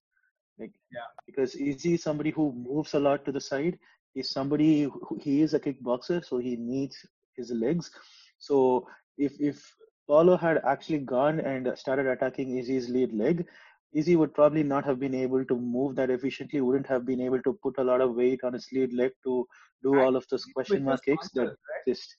Like 0.59 0.73
yeah, 0.93 1.11
because 1.27 1.55
Izzy 1.57 1.95
is 1.95 2.03
somebody 2.03 2.31
who 2.31 2.53
moves 2.53 2.95
a 2.95 3.01
lot 3.01 3.25
to 3.27 3.33
the 3.33 3.41
side. 3.41 3.79
He's 4.17 4.31
somebody 4.31 4.85
who, 4.85 5.19
he 5.21 5.43
is 5.43 5.53
a 5.53 5.61
kickboxer, 5.61 6.25
so 6.25 6.39
he 6.39 6.57
needs 6.57 6.97
his 7.37 7.51
legs. 7.51 7.91
So 8.39 8.89
if 9.19 9.39
if 9.39 9.63
Paulo 10.09 10.37
had 10.39 10.61
actually 10.65 11.01
gone 11.01 11.41
and 11.41 11.73
started 11.77 12.07
attacking 12.07 12.57
Izzy's 12.57 12.89
lead 12.89 13.13
leg, 13.13 13.47
Izzy 13.93 14.17
would 14.17 14.33
probably 14.33 14.63
not 14.63 14.87
have 14.87 14.99
been 14.99 15.15
able 15.15 15.45
to 15.45 15.55
move 15.55 15.97
that 15.97 16.11
efficiently, 16.11 16.63
wouldn't 16.63 16.87
have 16.87 17.05
been 17.05 17.21
able 17.21 17.43
to 17.43 17.53
put 17.63 17.79
a 17.79 17.85
lot 17.85 18.01
of 18.01 18.15
weight 18.15 18.41
on 18.43 18.55
his 18.55 18.67
lead 18.73 18.95
leg 18.95 19.13
to 19.25 19.47
do 19.83 20.01
all 20.01 20.17
of 20.17 20.27
those 20.31 20.47
question 20.55 20.85
mark 20.85 21.05
kicks 21.05 21.31
that 21.33 21.49
right? 21.49 21.57
exist. 21.87 22.17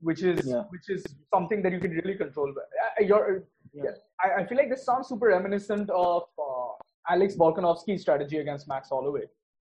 Which 0.00 0.22
is 0.22 0.46
yeah. 0.46 0.62
which 0.70 0.88
is 0.88 1.04
something 1.34 1.62
that 1.62 1.72
you 1.72 1.80
can 1.80 1.90
really 1.90 2.14
control. 2.14 2.54
You're, 2.98 3.44
yeah. 3.74 3.90
I, 4.24 4.40
I 4.40 4.46
feel 4.46 4.56
like 4.56 4.70
this 4.70 4.86
sounds 4.86 5.08
super 5.08 5.28
reminiscent 5.28 5.90
of 5.90 6.22
uh, 6.38 6.72
Alex 7.10 7.36
Volkanovski's 7.36 8.00
strategy 8.00 8.38
against 8.38 8.68
Max 8.68 8.88
Holloway, 8.88 9.26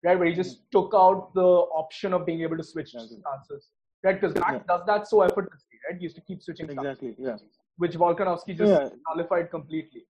right? 0.04 0.18
Where 0.18 0.28
he 0.28 0.34
just 0.34 0.58
mm-hmm. 0.58 0.78
took 0.78 0.94
out 0.94 1.34
the 1.34 1.48
option 1.82 2.12
of 2.12 2.26
being 2.26 2.42
able 2.42 2.56
to 2.56 2.64
switch 2.64 2.90
stances, 2.90 3.68
right? 4.04 4.20
Because 4.20 4.34
Max 4.36 4.52
yeah. 4.52 4.58
does 4.68 4.82
that 4.86 5.08
so 5.08 5.22
effortlessly, 5.22 5.78
right? 5.88 5.98
He 5.98 6.04
used 6.04 6.16
to 6.16 6.22
keep 6.22 6.42
switching 6.42 6.70
exactly, 6.70 7.14
yeah. 7.18 7.36
Which 7.76 7.92
Volkanovski 7.92 8.56
just 8.56 8.72
yeah. 8.72 8.88
nullified 9.08 9.50
completely. 9.50 10.04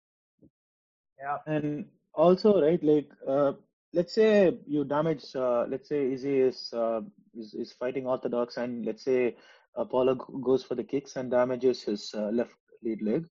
Yeah. 1.20 1.36
And 1.46 1.86
also, 2.14 2.62
right, 2.62 2.82
like, 2.82 3.10
uh, 3.26 3.52
let's 3.92 4.14
say 4.14 4.56
you 4.66 4.84
damage, 4.84 5.24
uh, 5.34 5.64
let's 5.68 5.88
say 5.88 6.12
Izzy 6.12 6.40
is, 6.40 6.72
uh, 6.72 7.00
is, 7.36 7.54
is 7.54 7.72
fighting 7.72 8.06
orthodox, 8.06 8.56
and 8.56 8.86
let's 8.86 9.04
say 9.04 9.36
Paulo 9.90 10.14
goes 10.14 10.64
for 10.64 10.74
the 10.74 10.84
kicks 10.84 11.16
and 11.16 11.30
damages 11.30 11.82
his 11.82 12.12
uh, 12.14 12.30
left 12.30 12.54
lead 12.82 13.02
leg. 13.02 13.26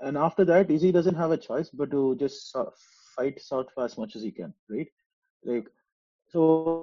And 0.00 0.16
after 0.16 0.44
that, 0.46 0.70
Izzy 0.70 0.92
doesn't 0.92 1.14
have 1.14 1.30
a 1.30 1.36
choice 1.36 1.70
but 1.70 1.90
to 1.90 2.16
just 2.16 2.56
fight 3.16 3.40
south 3.40 3.66
for 3.74 3.84
as 3.84 3.96
much 3.96 4.16
as 4.16 4.22
he 4.22 4.30
can, 4.30 4.52
right? 4.68 4.88
Like, 5.44 5.66
so 6.42 6.80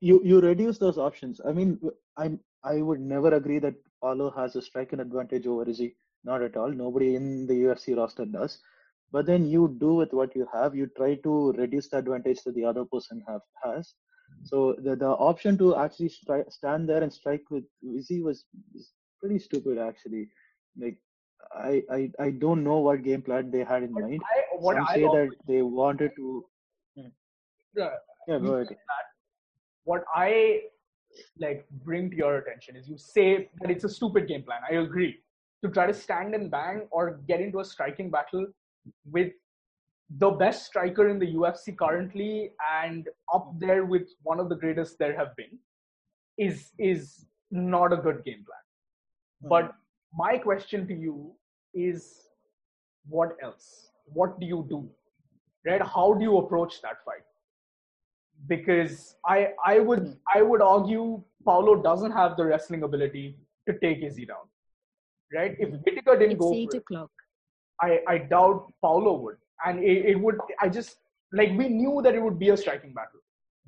you 0.00 0.20
you 0.24 0.40
reduce 0.40 0.78
those 0.78 0.98
options. 0.98 1.40
I 1.46 1.52
mean, 1.52 1.78
I'm 2.16 2.40
I 2.64 2.82
would 2.82 3.00
never 3.00 3.34
agree 3.34 3.58
that 3.60 3.74
Paulo 4.00 4.30
has 4.30 4.56
a 4.56 4.62
striking 4.62 5.00
advantage 5.00 5.46
over 5.46 5.68
Izzy. 5.68 5.94
Not 6.24 6.42
at 6.42 6.56
all. 6.56 6.70
Nobody 6.70 7.14
in 7.16 7.46
the 7.46 7.54
UFC 7.64 7.94
roster 7.94 8.24
does 8.24 8.58
but 9.12 9.26
then 9.26 9.46
you 9.46 9.76
do 9.80 9.94
with 9.94 10.12
what 10.12 10.34
you 10.34 10.46
have 10.52 10.74
you 10.74 10.86
try 10.96 11.14
to 11.26 11.52
reduce 11.52 11.88
the 11.88 11.98
advantage 11.98 12.42
that 12.44 12.54
the 12.54 12.64
other 12.64 12.84
person 12.84 13.22
have 13.28 13.40
has 13.64 13.94
so 14.42 14.74
the, 14.82 14.96
the 14.96 15.08
option 15.08 15.56
to 15.58 15.76
actually 15.76 16.08
stri- 16.08 16.50
stand 16.52 16.88
there 16.88 17.02
and 17.02 17.12
strike 17.12 17.44
with 17.50 17.64
Izzy 17.98 18.22
was, 18.22 18.44
was 18.74 18.92
pretty 19.20 19.38
stupid 19.38 19.78
actually 19.78 20.28
like 20.80 20.98
I, 21.54 21.82
I 21.90 22.10
I 22.18 22.30
don't 22.30 22.64
know 22.64 22.78
what 22.78 23.02
game 23.02 23.22
plan 23.22 23.50
they 23.50 23.64
had 23.64 23.82
in 23.82 23.96
mind. 23.98 24.22
I, 24.34 24.42
Some 24.68 24.86
I 24.88 24.94
say 24.94 25.08
that 25.08 25.34
they 25.46 25.62
wanted 25.62 26.12
to. 26.16 26.44
Yeah, 27.76 27.90
yeah, 28.28 28.38
go 28.38 28.54
ahead. 28.54 28.76
What 29.84 30.04
I 30.14 30.62
like 31.38 31.66
bring 31.84 32.10
to 32.10 32.16
your 32.16 32.38
attention 32.38 32.76
is 32.76 32.88
you 32.88 32.96
say 32.96 33.50
that 33.60 33.70
it's 33.70 33.84
a 33.84 33.88
stupid 33.88 34.28
game 34.28 34.42
plan. 34.42 34.60
I 34.68 34.74
agree. 34.76 35.18
To 35.62 35.70
try 35.70 35.86
to 35.86 35.94
stand 35.94 36.34
and 36.34 36.50
bang 36.50 36.88
or 36.90 37.20
get 37.28 37.40
into 37.40 37.60
a 37.60 37.64
striking 37.64 38.10
battle 38.10 38.46
with 39.10 39.32
the 40.18 40.30
best 40.30 40.66
striker 40.66 41.08
in 41.08 41.18
the 41.18 41.34
UFC 41.34 41.76
currently 41.76 42.50
and 42.82 43.08
up 43.32 43.52
there 43.58 43.84
with 43.84 44.08
one 44.22 44.40
of 44.40 44.48
the 44.48 44.56
greatest 44.56 44.98
there 44.98 45.16
have 45.16 45.34
been 45.36 45.58
is 46.38 46.70
is 46.78 47.26
not 47.50 47.92
a 47.92 47.96
good 47.96 48.24
game 48.24 48.44
plan. 48.44 48.64
Mm-hmm. 49.42 49.48
But 49.48 49.72
my 50.14 50.38
question 50.38 50.86
to 50.88 50.94
you 50.94 51.32
is 51.74 52.28
what 53.08 53.36
else? 53.42 53.90
What 54.06 54.38
do 54.40 54.46
you 54.46 54.66
do? 54.68 54.88
Right? 55.64 55.80
How 55.80 56.14
do 56.14 56.24
you 56.24 56.38
approach 56.38 56.82
that 56.82 57.04
fight? 57.04 57.24
Because 58.48 59.16
I 59.26 59.50
I 59.64 59.78
would 59.78 60.00
hmm. 60.00 60.12
I 60.34 60.42
would 60.42 60.62
argue 60.62 61.22
Paulo 61.44 61.82
doesn't 61.82 62.12
have 62.12 62.36
the 62.36 62.44
wrestling 62.44 62.82
ability 62.82 63.36
to 63.68 63.78
take 63.78 64.02
Izzy 64.02 64.26
down. 64.26 64.46
Right? 65.34 65.56
If 65.58 65.70
Whittaker 65.70 66.18
didn't 66.18 66.32
it's 66.32 66.40
go 66.40 66.54
eight 66.54 66.74
o'clock. 66.74 67.10
I, 67.80 68.00
I 68.08 68.18
doubt 68.18 68.72
Paulo 68.80 69.14
would. 69.18 69.36
And 69.64 69.82
it, 69.82 70.06
it, 70.06 70.20
would, 70.20 70.38
I 70.60 70.68
just, 70.68 70.96
like, 71.32 71.50
we 71.50 71.68
knew 71.68 72.00
that 72.02 72.14
it 72.14 72.22
would 72.22 72.38
be 72.38 72.50
a 72.50 72.56
striking 72.56 72.92
battle. 72.92 73.20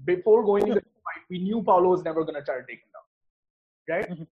Before 0.05 0.45
going 0.45 0.63
into 0.63 0.75
the 0.75 0.81
fight, 0.81 1.25
we 1.31 1.39
knew 1.39 1.63
Paulo 1.63 1.91
was 1.91 2.05
never 2.05 2.23
going 2.25 2.35
to 2.35 2.43
try 2.43 2.57
to 2.57 2.67
take 2.67 2.81
him 2.81 2.91
down. 2.95 3.97
Right? 3.97 4.27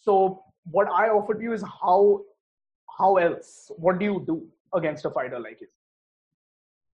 So, 0.00 0.42
what 0.70 0.88
I 0.88 1.08
offered 1.08 1.42
you 1.42 1.52
is 1.52 1.62
how, 1.62 2.22
how 2.98 3.16
else? 3.16 3.70
What 3.76 3.98
do 3.98 4.04
you 4.04 4.24
do 4.26 4.46
against 4.74 5.04
a 5.04 5.10
fighter 5.10 5.38
like 5.38 5.60
his? 5.60 5.68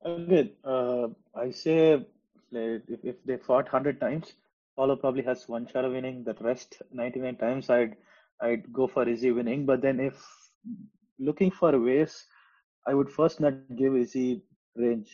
Again, 0.04 0.52
uh, 0.64 1.08
I 1.36 1.52
say 1.52 2.06
if, 2.52 3.00
if 3.04 3.24
they 3.26 3.38
fought 3.38 3.66
100 3.66 4.00
times, 4.00 4.34
Paulo 4.76 4.96
probably 4.96 5.24
has 5.24 5.48
one 5.48 5.68
shot 5.68 5.86
of 5.86 5.92
winning. 5.92 6.24
The 6.24 6.36
rest 6.42 6.82
99 6.92 7.36
times, 7.38 7.70
I'd 7.70 7.96
I'd 8.42 8.72
go 8.72 8.88
for 8.88 9.08
Izzy 9.08 9.32
winning. 9.32 9.66
But 9.66 9.82
then 9.82 10.00
if 10.00 10.16
looking 11.20 11.52
for 11.52 11.78
ways, 11.80 12.26
I 12.88 12.94
would 12.94 13.12
first 13.12 13.40
not 13.40 13.54
give 13.76 13.96
Izzy 13.96 14.44
range, 14.76 15.12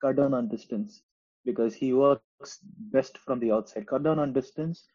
cut 0.00 0.16
down 0.16 0.34
on 0.34 0.48
distance 0.48 1.02
because 1.44 1.74
he 1.74 1.92
works 1.92 2.60
best 2.92 3.18
from 3.18 3.40
the 3.40 3.52
outside. 3.52 3.86
Cut 3.86 4.02
down 4.02 4.18
on 4.18 4.32
distance 4.32 4.86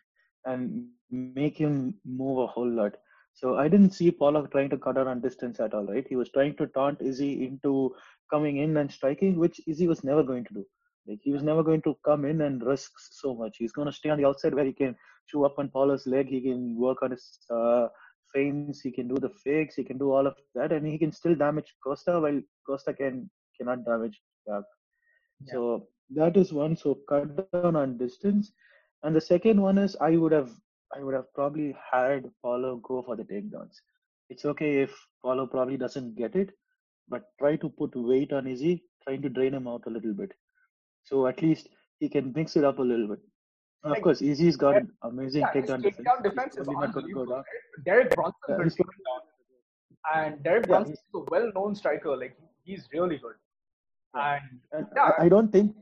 and 0.45 0.87
make 1.11 1.57
him 1.57 1.95
move 2.05 2.39
a 2.39 2.47
whole 2.47 2.69
lot. 2.69 2.95
So 3.33 3.57
I 3.57 3.67
didn't 3.67 3.91
see 3.91 4.11
Paulo 4.11 4.45
trying 4.47 4.69
to 4.71 4.77
cut 4.77 4.95
down 4.95 5.07
on 5.07 5.21
distance 5.21 5.59
at 5.59 5.73
all, 5.73 5.85
right? 5.85 6.05
He 6.07 6.15
was 6.15 6.29
trying 6.29 6.55
to 6.57 6.67
taunt 6.67 7.01
Izzy 7.01 7.45
into 7.45 7.95
coming 8.31 8.57
in 8.57 8.77
and 8.77 8.91
striking, 8.91 9.37
which 9.37 9.61
Izzy 9.67 9.87
was 9.87 10.03
never 10.03 10.23
going 10.23 10.45
to 10.45 10.53
do. 10.53 10.65
Like 11.09 11.19
he 11.23 11.33
was 11.33 11.41
never 11.41 11.63
going 11.63 11.81
to 11.81 11.97
come 12.05 12.23
in 12.25 12.41
and 12.41 12.63
risk 12.63 12.91
so 13.11 13.33
much. 13.33 13.57
He's 13.57 13.71
going 13.71 13.87
to 13.87 13.91
stay 13.91 14.09
on 14.09 14.19
the 14.19 14.27
outside 14.27 14.53
where 14.53 14.65
he 14.65 14.73
can 14.73 14.95
chew 15.27 15.43
up 15.43 15.57
on 15.57 15.69
Paulo's 15.69 16.05
leg. 16.05 16.27
He 16.27 16.41
can 16.41 16.77
work 16.77 17.01
on 17.01 17.11
his 17.11 17.39
uh, 17.49 17.87
feints, 18.31 18.81
he 18.81 18.91
can 18.91 19.07
do 19.07 19.15
the 19.15 19.29
fakes, 19.43 19.75
he 19.75 19.83
can 19.83 19.97
do 19.97 20.11
all 20.11 20.27
of 20.27 20.35
that, 20.53 20.71
and 20.71 20.85
he 20.85 20.99
can 20.99 21.11
still 21.11 21.33
damage 21.35 21.73
Costa 21.83 22.19
while 22.19 22.39
Costa 22.65 22.93
can 22.93 23.29
cannot 23.57 23.85
damage 23.85 24.21
back. 24.45 24.63
Yeah. 25.45 25.53
So 25.53 25.87
that 26.11 26.37
is 26.37 26.53
one. 26.53 26.75
So 26.77 26.99
cut 27.09 27.51
down 27.53 27.75
on 27.75 27.97
distance, 27.97 28.51
and 29.03 29.15
the 29.15 29.21
second 29.21 29.61
one 29.61 29.77
is 29.77 29.95
I 29.99 30.15
would 30.15 30.31
have 30.31 30.51
I 30.95 31.03
would 31.03 31.15
have 31.15 31.33
probably 31.33 31.75
had 31.91 32.29
Paulo 32.43 32.77
go 32.77 33.01
for 33.01 33.15
the 33.15 33.23
takedowns. 33.23 33.77
It's 34.29 34.45
okay 34.45 34.81
if 34.83 34.93
Paulo 35.23 35.47
probably 35.47 35.77
doesn't 35.77 36.15
get 36.15 36.35
it, 36.35 36.51
but 37.07 37.23
try 37.39 37.55
to 37.57 37.69
put 37.69 37.95
weight 37.95 38.31
on 38.31 38.47
Izzy, 38.47 38.83
trying 39.03 39.23
to 39.23 39.29
drain 39.29 39.53
him 39.53 39.67
out 39.67 39.83
a 39.87 39.89
little 39.89 40.13
bit. 40.13 40.33
So 41.09 41.25
at 41.27 41.41
least 41.41 41.69
he 41.99 42.07
can 42.09 42.31
mix 42.35 42.55
it 42.55 42.63
up 42.63 42.79
a 42.79 42.81
little 42.81 43.07
bit. 43.07 43.19
Of 43.83 44.01
course, 44.01 44.21
Izzy's 44.21 44.57
got 44.57 44.75
an 44.77 44.91
amazing 45.03 45.41
yeah, 45.41 45.53
takedown 45.53 45.81
defense. 45.81 46.07
Takedown 46.07 46.23
defense 46.23 46.57
is 46.57 46.67
not 46.67 46.93
going 46.93 47.07
to 47.07 47.13
go 47.13 47.25
down. 47.25 47.43
Derek 47.85 48.13
Brunson 48.15 48.33
yeah, 48.49 48.57
could 48.57 49.03
down. 49.09 49.21
And 50.15 50.43
Derek 50.43 50.65
yeah, 50.65 50.67
Brunson 50.67 50.93
is 50.93 50.99
a 51.15 51.19
well-known 51.31 51.75
striker. 51.75 52.15
Like 52.15 52.35
he's 52.63 52.87
really 52.93 53.17
good. 53.17 53.35
And, 54.13 54.41
and 54.73 54.87
yeah, 54.95 55.11
I 55.17 55.29
don't 55.29 55.51
think 55.51 55.75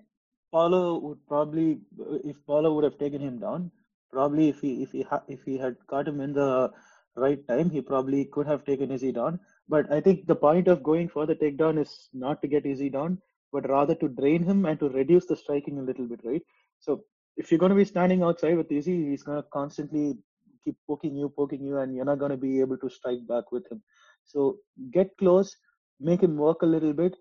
Paulo 0.52 1.00
would 1.00 1.28
probably, 1.28 1.80
if 2.24 2.36
Paulo 2.46 2.74
would 2.76 2.84
have 2.84 3.00
taken 3.00 3.20
him 3.20 3.40
down, 3.40 3.72
probably 4.12 4.50
if 4.50 4.60
he 4.62 4.84
if 4.84 4.92
he 4.92 5.02
ha- 5.02 5.24
if 5.28 5.44
he 5.44 5.58
had 5.58 5.76
caught 5.88 6.08
him 6.08 6.22
in 6.22 6.34
the 6.34 6.72
right 7.16 7.46
time, 7.48 7.70
he 7.70 7.82
probably 7.82 8.26
could 8.26 8.48
have 8.48 8.64
taken 8.66 8.92
Izzy 8.92 9.12
down. 9.12 9.40
But 9.68 9.92
I 9.92 10.02
think 10.02 10.28
the 10.28 10.36
point 10.36 10.68
of 10.68 10.84
going 10.84 11.10
for 11.10 11.26
the 11.26 11.36
takedown 11.36 11.82
is 11.82 12.10
not 12.14 12.42
to 12.42 12.48
get 12.48 12.66
Izzy 12.66 12.90
down, 12.90 13.22
but 13.52 13.70
rather 13.70 13.96
to 13.96 14.08
drain 14.10 14.44
him 14.44 14.66
and 14.66 14.80
to 14.80 14.90
reduce 14.90 15.26
the 15.26 15.36
striking 15.36 15.80
a 15.80 15.82
little 15.82 16.06
bit, 16.08 16.22
right? 16.24 16.42
So 16.80 17.04
if 17.38 17.52
you're 17.52 17.60
going 17.60 17.72
to 17.72 17.76
be 17.76 17.86
standing 17.86 18.24
outside 18.24 18.58
with 18.58 18.72
Izzy, 18.72 19.10
he's 19.10 19.24
going 19.24 19.42
to 19.42 19.48
constantly 19.54 20.18
keep 20.64 20.76
poking 20.88 21.16
you, 21.16 21.30
poking 21.30 21.64
you, 21.64 21.78
and 21.78 21.96
you're 21.96 22.06
not 22.06 22.20
going 22.20 22.32
to 22.32 22.38
be 22.38 22.60
able 22.60 22.78
to 22.78 22.90
strike 22.90 23.26
back 23.28 23.52
with 23.52 23.70
him. 23.72 23.82
So 24.26 24.58
get 24.92 25.16
close, 25.18 25.56
make 26.00 26.22
him 26.22 26.38
work 26.38 26.62
a 26.62 26.66
little 26.66 26.94
bit, 26.94 27.16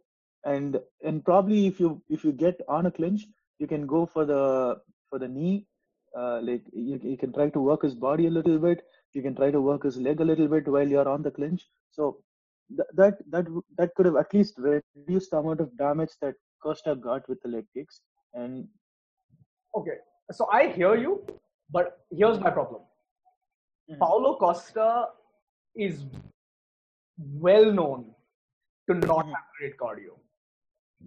and 0.45 0.79
and 1.05 1.25
probably 1.25 1.67
if 1.67 1.81
you 1.81 2.03
if 2.09 2.25
you 2.25 2.33
get 2.33 2.61
on 2.69 2.87
a 2.87 2.91
clinch, 2.91 3.27
you 3.59 3.67
can 3.67 3.87
go 3.87 4.07
for 4.07 4.25
the 4.25 4.77
for 5.11 5.19
the 5.19 5.29
knee. 5.29 5.67
Uh, 6.17 6.41
like 6.43 6.63
you, 6.73 6.99
you 7.03 7.17
can 7.17 7.33
try 7.33 7.51
to 7.51 7.61
work 7.61 7.83
his 7.83 7.95
body 7.95 8.27
a 8.27 8.31
little 8.31 8.59
bit. 8.59 8.83
you 9.17 9.23
can 9.23 9.35
try 9.35 9.51
to 9.51 9.61
work 9.61 9.83
his 9.85 9.97
leg 9.97 10.21
a 10.21 10.25
little 10.25 10.49
bit 10.49 10.69
while 10.69 10.87
you're 10.87 11.09
on 11.09 11.23
the 11.23 11.31
clinch. 11.31 11.63
So 11.91 12.19
th- 12.69 12.89
that 12.95 13.19
that 13.31 13.47
that 13.79 13.95
could 13.95 14.07
have 14.07 14.17
at 14.17 14.33
least 14.35 14.59
reduced 14.59 15.31
the 15.31 15.39
amount 15.39 15.61
of 15.61 15.77
damage 15.77 16.11
that 16.23 16.35
Costa 16.63 16.95
got 16.97 17.29
with 17.29 17.41
the 17.43 17.49
leg 17.49 17.67
kicks. 17.75 18.01
And 18.35 18.69
Okay, 19.77 19.99
so 20.33 20.49
I 20.51 20.69
hear 20.69 20.95
you, 20.97 21.25
but 21.71 21.99
here's 22.11 22.41
my 22.41 22.51
problem. 22.51 22.83
Mhm. 23.91 23.99
Paulo 23.99 24.37
Costa 24.39 25.09
is 25.75 26.05
well 27.47 27.73
known 27.73 28.15
to 28.89 28.95
not 28.95 29.27
Mhm. 29.27 29.35
have 29.35 29.45
great 29.59 29.77
cardio. 29.77 30.19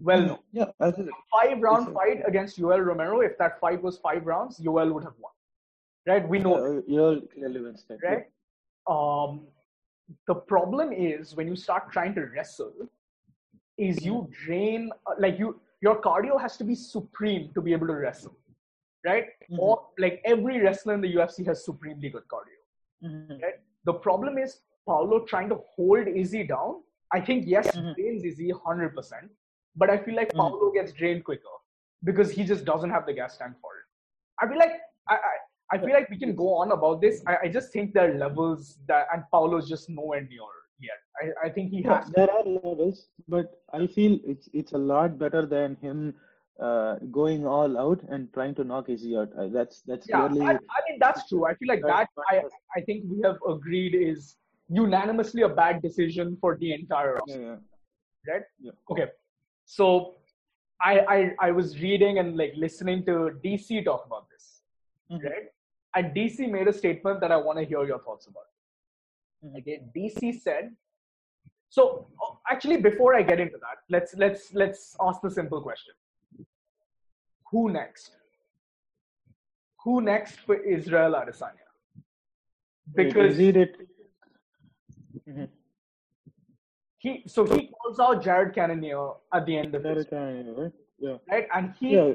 Well 0.01 0.21
known. 0.27 0.39
yeah. 0.51 0.71
Five 0.79 1.61
round 1.61 1.87
sir. 1.87 1.93
fight 1.93 2.21
against 2.27 2.59
Yoel 2.59 2.85
Romero. 2.85 3.21
If 3.21 3.37
that 3.39 3.59
fight 3.59 3.81
was 3.81 3.97
five 3.97 4.25
rounds, 4.25 4.59
Yoel 4.59 4.93
would 4.93 5.03
have 5.03 5.17
won. 5.19 5.33
Right? 6.07 6.27
We 6.27 6.39
know 6.39 6.55
Uh, 6.55 6.81
you're 6.87 7.21
clearly 7.33 7.61
wins 7.61 7.85
that. 7.87 7.99
right? 8.03 8.25
Um, 8.87 9.47
the 10.27 10.35
problem 10.35 10.91
is 10.91 11.35
when 11.35 11.47
you 11.47 11.55
start 11.55 11.91
trying 11.91 12.15
to 12.15 12.21
wrestle, 12.25 12.73
is 13.77 14.03
you 14.03 14.29
drain 14.45 14.91
uh, 15.07 15.13
like 15.19 15.39
you 15.39 15.59
your 15.81 16.01
cardio 16.01 16.39
has 16.39 16.57
to 16.57 16.63
be 16.63 16.75
supreme 16.75 17.49
to 17.53 17.61
be 17.61 17.71
able 17.71 17.87
to 17.87 17.93
wrestle, 17.95 18.35
right? 19.05 19.27
Mhm. 19.49 19.59
Or 19.59 19.87
like 19.97 20.21
every 20.25 20.59
wrestler 20.61 20.93
in 20.95 21.01
the 21.01 21.13
UFC 21.15 21.45
has 21.45 21.63
supremely 21.63 22.09
good 22.09 22.27
cardio. 22.27 22.59
Mhm. 23.03 23.41
Right? 23.41 23.59
The 23.85 23.93
problem 23.93 24.37
is 24.37 24.61
Paulo 24.85 25.19
trying 25.25 25.49
to 25.49 25.55
hold 25.75 26.07
Izzy 26.07 26.43
down. 26.43 26.83
I 27.11 27.21
think 27.21 27.45
yes, 27.47 27.71
Mhm. 27.75 27.95
drains 27.95 28.23
Izzy 28.23 28.49
hundred 28.65 28.95
percent, 28.95 29.31
but 29.75 29.89
I 29.89 29.97
feel 29.97 30.15
like 30.15 30.33
Mhm. 30.33 30.37
Paulo 30.41 30.71
gets 30.71 30.91
drained 30.91 31.23
quicker 31.23 31.55
because 32.03 32.31
he 32.31 32.43
just 32.43 32.65
doesn't 32.65 32.89
have 32.89 33.05
the 33.05 33.13
gas 33.13 33.37
tank 33.37 33.55
for 33.61 33.71
it. 33.77 33.85
I 34.41 34.47
feel 34.47 34.57
like 34.57 34.75
I, 35.07 35.15
I 35.15 35.35
I 35.71 35.77
feel 35.77 35.93
like 35.93 36.09
we 36.09 36.17
can 36.17 36.35
go 36.35 36.55
on 36.55 36.71
about 36.71 37.01
this. 37.01 37.21
I, 37.27 37.37
I 37.43 37.47
just 37.47 37.71
think 37.71 37.93
there 37.93 38.11
are 38.11 38.17
levels 38.17 38.77
that, 38.87 39.07
and 39.13 39.23
Paulo's 39.31 39.69
just 39.69 39.89
nowhere 39.89 40.21
near 40.21 40.49
yet. 40.79 40.99
I, 41.21 41.47
I 41.47 41.49
think 41.49 41.69
he 41.71 41.83
has. 41.83 42.09
There 42.09 42.31
are 42.31 42.43
levels, 42.43 43.07
but 43.27 43.61
I 43.73 43.85
feel 43.87 44.19
it's 44.25 44.49
it's 44.53 44.73
a 44.73 44.77
lot 44.77 45.19
better 45.19 45.45
than 45.45 45.75
him 45.75 46.15
uh, 46.59 46.95
going 47.11 47.45
all 47.45 47.77
out 47.77 48.01
and 48.09 48.31
trying 48.33 48.55
to 48.55 48.63
knock 48.63 48.89
Izzy 48.89 49.15
out. 49.15 49.29
Uh, 49.37 49.47
that's 49.47 49.81
that's 49.81 50.07
Yeah, 50.09 50.27
clearly 50.27 50.45
I, 50.47 50.51
I 50.53 50.79
mean 50.89 50.97
that's 50.99 51.27
true. 51.29 51.45
I 51.45 51.53
feel 51.55 51.67
like 51.67 51.83
that. 51.83 52.07
I 52.29 52.41
I 52.75 52.81
think 52.81 53.05
we 53.09 53.21
have 53.23 53.37
agreed 53.47 53.95
is 53.95 54.37
unanimously 54.69 55.43
a 55.43 55.49
bad 55.49 55.81
decision 55.81 56.37
for 56.41 56.57
the 56.57 56.73
entire 56.73 57.13
roster, 57.15 57.41
yeah, 57.41 57.55
yeah. 58.27 58.33
right? 58.33 58.43
Yeah. 58.59 58.71
Okay, 58.89 59.07
so 59.65 60.15
I, 60.81 60.99
I 60.99 61.47
I 61.47 61.51
was 61.51 61.79
reading 61.81 62.19
and 62.19 62.37
like 62.37 62.53
listening 62.55 63.05
to 63.05 63.31
DC 63.43 63.83
talk 63.85 64.05
about 64.05 64.27
this, 64.29 64.61
Mhm. 65.11 65.23
right? 65.23 65.47
And 65.95 66.13
DC 66.15 66.49
made 66.51 66.67
a 66.67 66.73
statement 66.73 67.19
that 67.21 67.31
I 67.31 67.37
want 67.37 67.57
to 67.59 67.65
hear 67.65 67.83
your 67.83 67.99
thoughts 67.99 68.27
about. 68.27 68.47
Mhm. 69.45 69.57
Okay, 69.59 69.81
DC 69.95 70.31
said. 70.39 70.75
So 71.69 72.07
uh, 72.23 72.33
actually, 72.49 72.77
before 72.77 73.15
I 73.15 73.21
get 73.21 73.39
into 73.39 73.57
that, 73.57 73.77
let's 73.89 74.13
let's 74.15 74.53
let's 74.53 74.95
ask 75.01 75.21
the 75.21 75.31
simple 75.31 75.61
question: 75.61 75.93
Who 77.51 77.69
next? 77.71 78.15
Who 79.83 80.01
next 80.01 80.39
for 80.41 80.55
Israel 80.77 81.13
Adesanya? 81.13 81.69
Wait, 82.95 83.07
Because 83.07 83.33
Izzy 83.35 83.51
did. 83.51 83.77
Mhm. 85.27 85.49
he 87.03 87.11
so 87.33 87.45
he 87.45 87.67
calls 87.75 87.99
out 87.99 88.21
Jared 88.23 88.53
Cannonier 88.53 89.11
at 89.33 89.45
the 89.45 89.57
end 89.57 89.73
of 89.75 89.83
That 89.83 89.95
this, 89.95 90.05
is 90.05 90.09
kind 90.09 90.57
right? 90.57 90.73
Yeah. 90.99 91.17
right? 91.31 91.47
And 91.55 91.73
he 91.79 91.95
Yeah. 91.95 92.13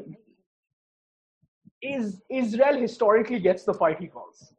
Is 1.85 2.23
Israel 2.31 2.77
historically 2.79 3.39
gets 3.39 3.65
the 3.65 3.75
fight 3.75 3.99
he 4.01 4.07
calls. 4.09 4.53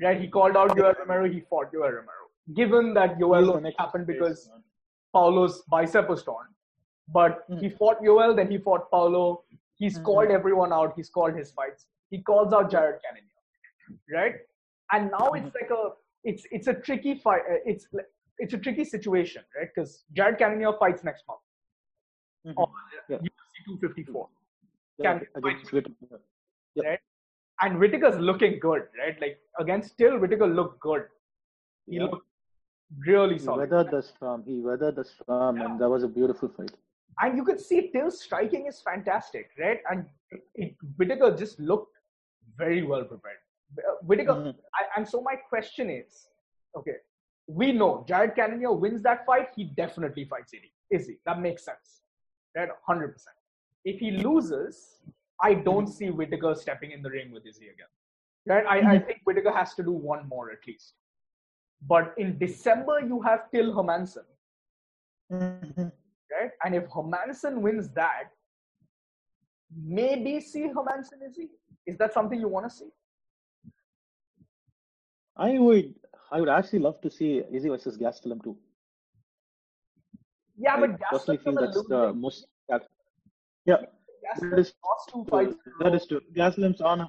Right? 0.00 0.20
He 0.20 0.28
called 0.28 0.56
out 0.56 0.70
Yoel 0.76 0.96
Romero, 0.98 1.28
he 1.28 1.40
fought 1.40 1.72
Yoel 1.72 1.92
Romero. 1.98 2.24
Given 2.54 2.94
that 2.94 3.18
Yoel 3.18 3.54
only 3.56 3.74
happened 3.78 4.06
because. 4.06 4.50
Paulo's 5.16 5.62
bicep 5.72 6.06
was 6.10 6.22
torn. 6.22 6.48
But 7.14 7.44
Hmm. 7.48 7.56
he 7.60 7.68
fought 7.70 8.00
Yoel, 8.06 8.36
then 8.38 8.50
he 8.50 8.58
fought 8.58 8.90
Paulo. 8.90 9.22
He's 9.82 9.94
Mhm. 9.98 10.04
called 10.08 10.30
everyone 10.38 10.72
out. 10.78 10.92
He's 10.96 11.08
called 11.14 11.34
his 11.34 11.50
fights. 11.60 11.86
He 12.10 12.18
calls 12.30 12.52
out 12.58 12.70
Jared 12.74 13.00
Cannonier, 13.04 14.18
right? 14.18 14.36
And 14.92 15.10
now 15.10 15.28
it's 15.38 15.54
like 15.60 15.70
a 15.78 15.82
it's 16.24 16.44
it's 16.58 16.68
a 16.74 16.74
tricky 16.88 17.14
fight. 17.24 17.40
uh, 17.54 17.56
It's 17.72 17.88
it's 18.44 18.52
a 18.58 18.60
tricky 18.66 18.84
situation, 18.84 19.42
right? 19.56 19.70
Because 19.74 19.94
Jared 20.12 20.36
Cannonier 20.42 20.74
fights 20.84 21.02
next 21.10 21.26
month 21.30 21.40
Mhm. 22.46 22.54
on 22.64 22.70
Yeah. 23.08 23.18
UFC 23.30 23.64
254, 23.64 24.28
Yeah, 24.98 25.18
Can- 25.18 25.26
against 26.76 26.86
Whittaker. 26.86 27.02
and 27.62 27.78
Whittaker's 27.78 28.18
looking 28.18 28.58
good, 28.60 28.82
right? 28.98 29.20
Like 29.20 29.38
against 29.58 29.96
Till 29.98 30.18
Whittaker 30.18 30.46
looked 30.46 30.80
good. 30.80 31.06
He 31.86 31.96
Yeah. 31.96 32.04
looked 32.04 32.26
really 33.06 33.34
He 33.34 33.38
solid. 33.40 33.70
weathered 33.70 33.90
the 33.90 34.02
storm. 34.02 34.44
He 34.44 34.60
weathered 34.60 34.96
the 34.96 35.04
storm, 35.04 35.56
Yeah. 35.56 35.64
and 35.64 35.80
that 35.80 35.88
was 35.88 36.02
a 36.04 36.08
beautiful 36.08 36.48
fight. 36.48 36.76
and 37.20 37.36
you 37.36 37.42
could 37.44 37.58
see 37.60 37.90
Till's 37.90 38.20
striking 38.20 38.66
is 38.66 38.80
fantastic, 38.80 39.50
right? 39.58 39.80
And 39.90 40.08
it, 40.30 40.42
it, 40.54 40.76
Whittaker 40.98 41.34
just 41.36 41.58
looked 41.58 41.96
very 42.56 42.84
well 42.84 43.02
prepared. 43.04 43.38
Uh, 43.76 43.94
Whittaker, 44.02 44.34
Mhm. 44.34 44.54
I, 44.80 44.84
and 44.96 45.08
so 45.08 45.20
my 45.20 45.34
question 45.34 45.90
is, 45.90 46.28
okay, 46.76 46.94
we 47.48 47.72
know 47.72 48.04
Jared 48.06 48.36
Cannonier 48.36 48.70
wins 48.70 49.02
that 49.02 49.26
fight, 49.26 49.48
he 49.56 49.64
definitely 49.64 50.26
fights 50.26 50.54
Izzy. 50.54 50.72
Izzy, 50.90 51.18
that 51.26 51.40
makes 51.40 51.64
sense, 51.64 52.02
right? 52.54 52.70
Hundred 52.86 53.14
percent. 53.14 53.36
If 53.84 53.98
he 53.98 54.12
loses, 54.12 55.02
I 55.40 55.54
don't 55.54 55.86
see 55.86 56.10
Whittaker 56.10 56.54
stepping 56.54 56.90
in 56.92 57.02
the 57.02 57.10
ring 57.10 57.30
with 57.32 57.46
Izzy 57.46 57.68
again, 57.68 57.86
right? 58.46 58.66
I, 58.66 58.94
I 58.94 58.98
think 58.98 59.20
Whittaker 59.24 59.52
has 59.52 59.74
to 59.74 59.82
do 59.82 59.92
one 59.92 60.28
more 60.28 60.50
at 60.50 60.58
least. 60.66 60.94
But 61.86 62.14
in 62.18 62.38
December, 62.38 63.00
you 63.00 63.20
have 63.22 63.50
Till 63.52 63.72
Hermansson 63.72 64.24
Mhm. 65.30 65.92
right? 66.32 66.50
And 66.64 66.74
if 66.74 66.84
Hermansson 66.88 67.60
wins 67.60 67.90
that, 67.90 68.30
maybe 69.70 70.40
see 70.40 70.68
Hermansson 70.68 71.22
Izzy. 71.26 71.50
Is 71.86 71.96
that 71.98 72.12
something 72.12 72.40
you 72.40 72.48
want 72.48 72.68
to 72.68 72.70
see? 72.76 72.90
I 75.36 75.58
would, 75.58 75.94
I 76.32 76.40
would 76.40 76.48
actually 76.48 76.80
love 76.80 77.00
to 77.02 77.10
see 77.10 77.42
Izzy 77.52 77.68
versus 77.68 77.96
Gastelum 77.96 78.42
too. 78.42 78.56
Yeah, 80.56 80.74
I 80.74 80.80
but 80.80 81.00
personally 81.10 81.38
Gastelum 81.38 81.44
feel 81.44 81.54
was 81.54 81.74
that's 81.74 81.88
the 81.88 82.12
most. 82.12 82.46
Yeah, 83.64 83.76
That 84.22 84.58
is 84.58 84.66
lost 84.84 85.10
two 85.12 85.24
fights. 85.24 85.56
that 85.80 85.94
is 85.94 86.06
true. 86.06 86.20
Gastelum's 86.34 86.80
on, 86.80 87.08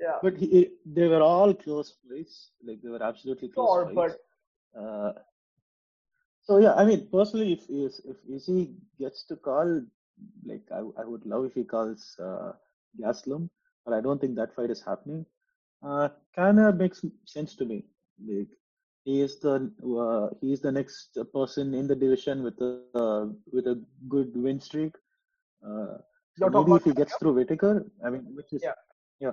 Yeah, 0.00 0.18
but 0.22 0.36
he, 0.36 0.70
they 0.84 1.06
were 1.08 1.22
all 1.22 1.54
close 1.54 1.94
fights. 2.08 2.50
Like 2.64 2.80
they 2.82 2.88
were 2.88 3.02
absolutely 3.02 3.48
close 3.48 3.74
sure, 3.74 3.82
fights. 3.82 4.16
but 4.16 4.20
Uh, 4.76 5.12
so 6.42 6.58
yeah, 6.58 6.74
I 6.74 6.84
mean, 6.84 7.08
personally, 7.12 7.52
if 7.52 7.64
if 7.68 7.94
if 8.04 8.16
Izzy 8.36 8.74
gets 8.98 9.24
to 9.26 9.36
call, 9.36 9.82
like 10.46 10.64
I, 10.72 10.80
I 11.00 11.04
would 11.04 11.24
love 11.26 11.44
if 11.46 11.54
he 11.54 11.64
calls 11.64 12.16
uh, 12.22 12.52
Gastelum, 13.00 13.48
but 13.84 13.94
I 13.94 14.00
don't 14.00 14.20
think 14.20 14.36
that 14.36 14.54
fight 14.54 14.70
is 14.70 14.82
happening. 14.82 15.26
Uh, 15.82 16.08
Kana 16.34 16.72
makes 16.72 17.04
sense 17.24 17.54
to 17.56 17.64
me. 17.64 17.84
Like 18.26 18.48
he 19.04 19.20
is 19.20 19.38
the 19.40 19.70
uh, 20.04 20.34
he 20.40 20.52
is 20.52 20.60
the 20.60 20.72
next 20.72 21.18
person 21.32 21.74
in 21.74 21.86
the 21.88 21.96
division 21.96 22.42
with 22.42 22.60
a 22.60 22.72
uh, 22.94 23.26
with 23.52 23.66
a 23.66 23.80
good 24.08 24.36
win 24.36 24.60
streak. 24.60 24.94
Uh, 25.66 25.98
You're 26.38 26.50
maybe 26.50 26.72
if 26.72 26.84
he 26.84 26.92
gets 26.92 27.16
through 27.16 27.34
Whittaker, 27.34 27.86
I 28.04 28.10
mean, 28.10 28.24
which 28.34 28.52
is 28.52 28.62
Yeah. 28.62 28.72
yeah, 29.20 29.32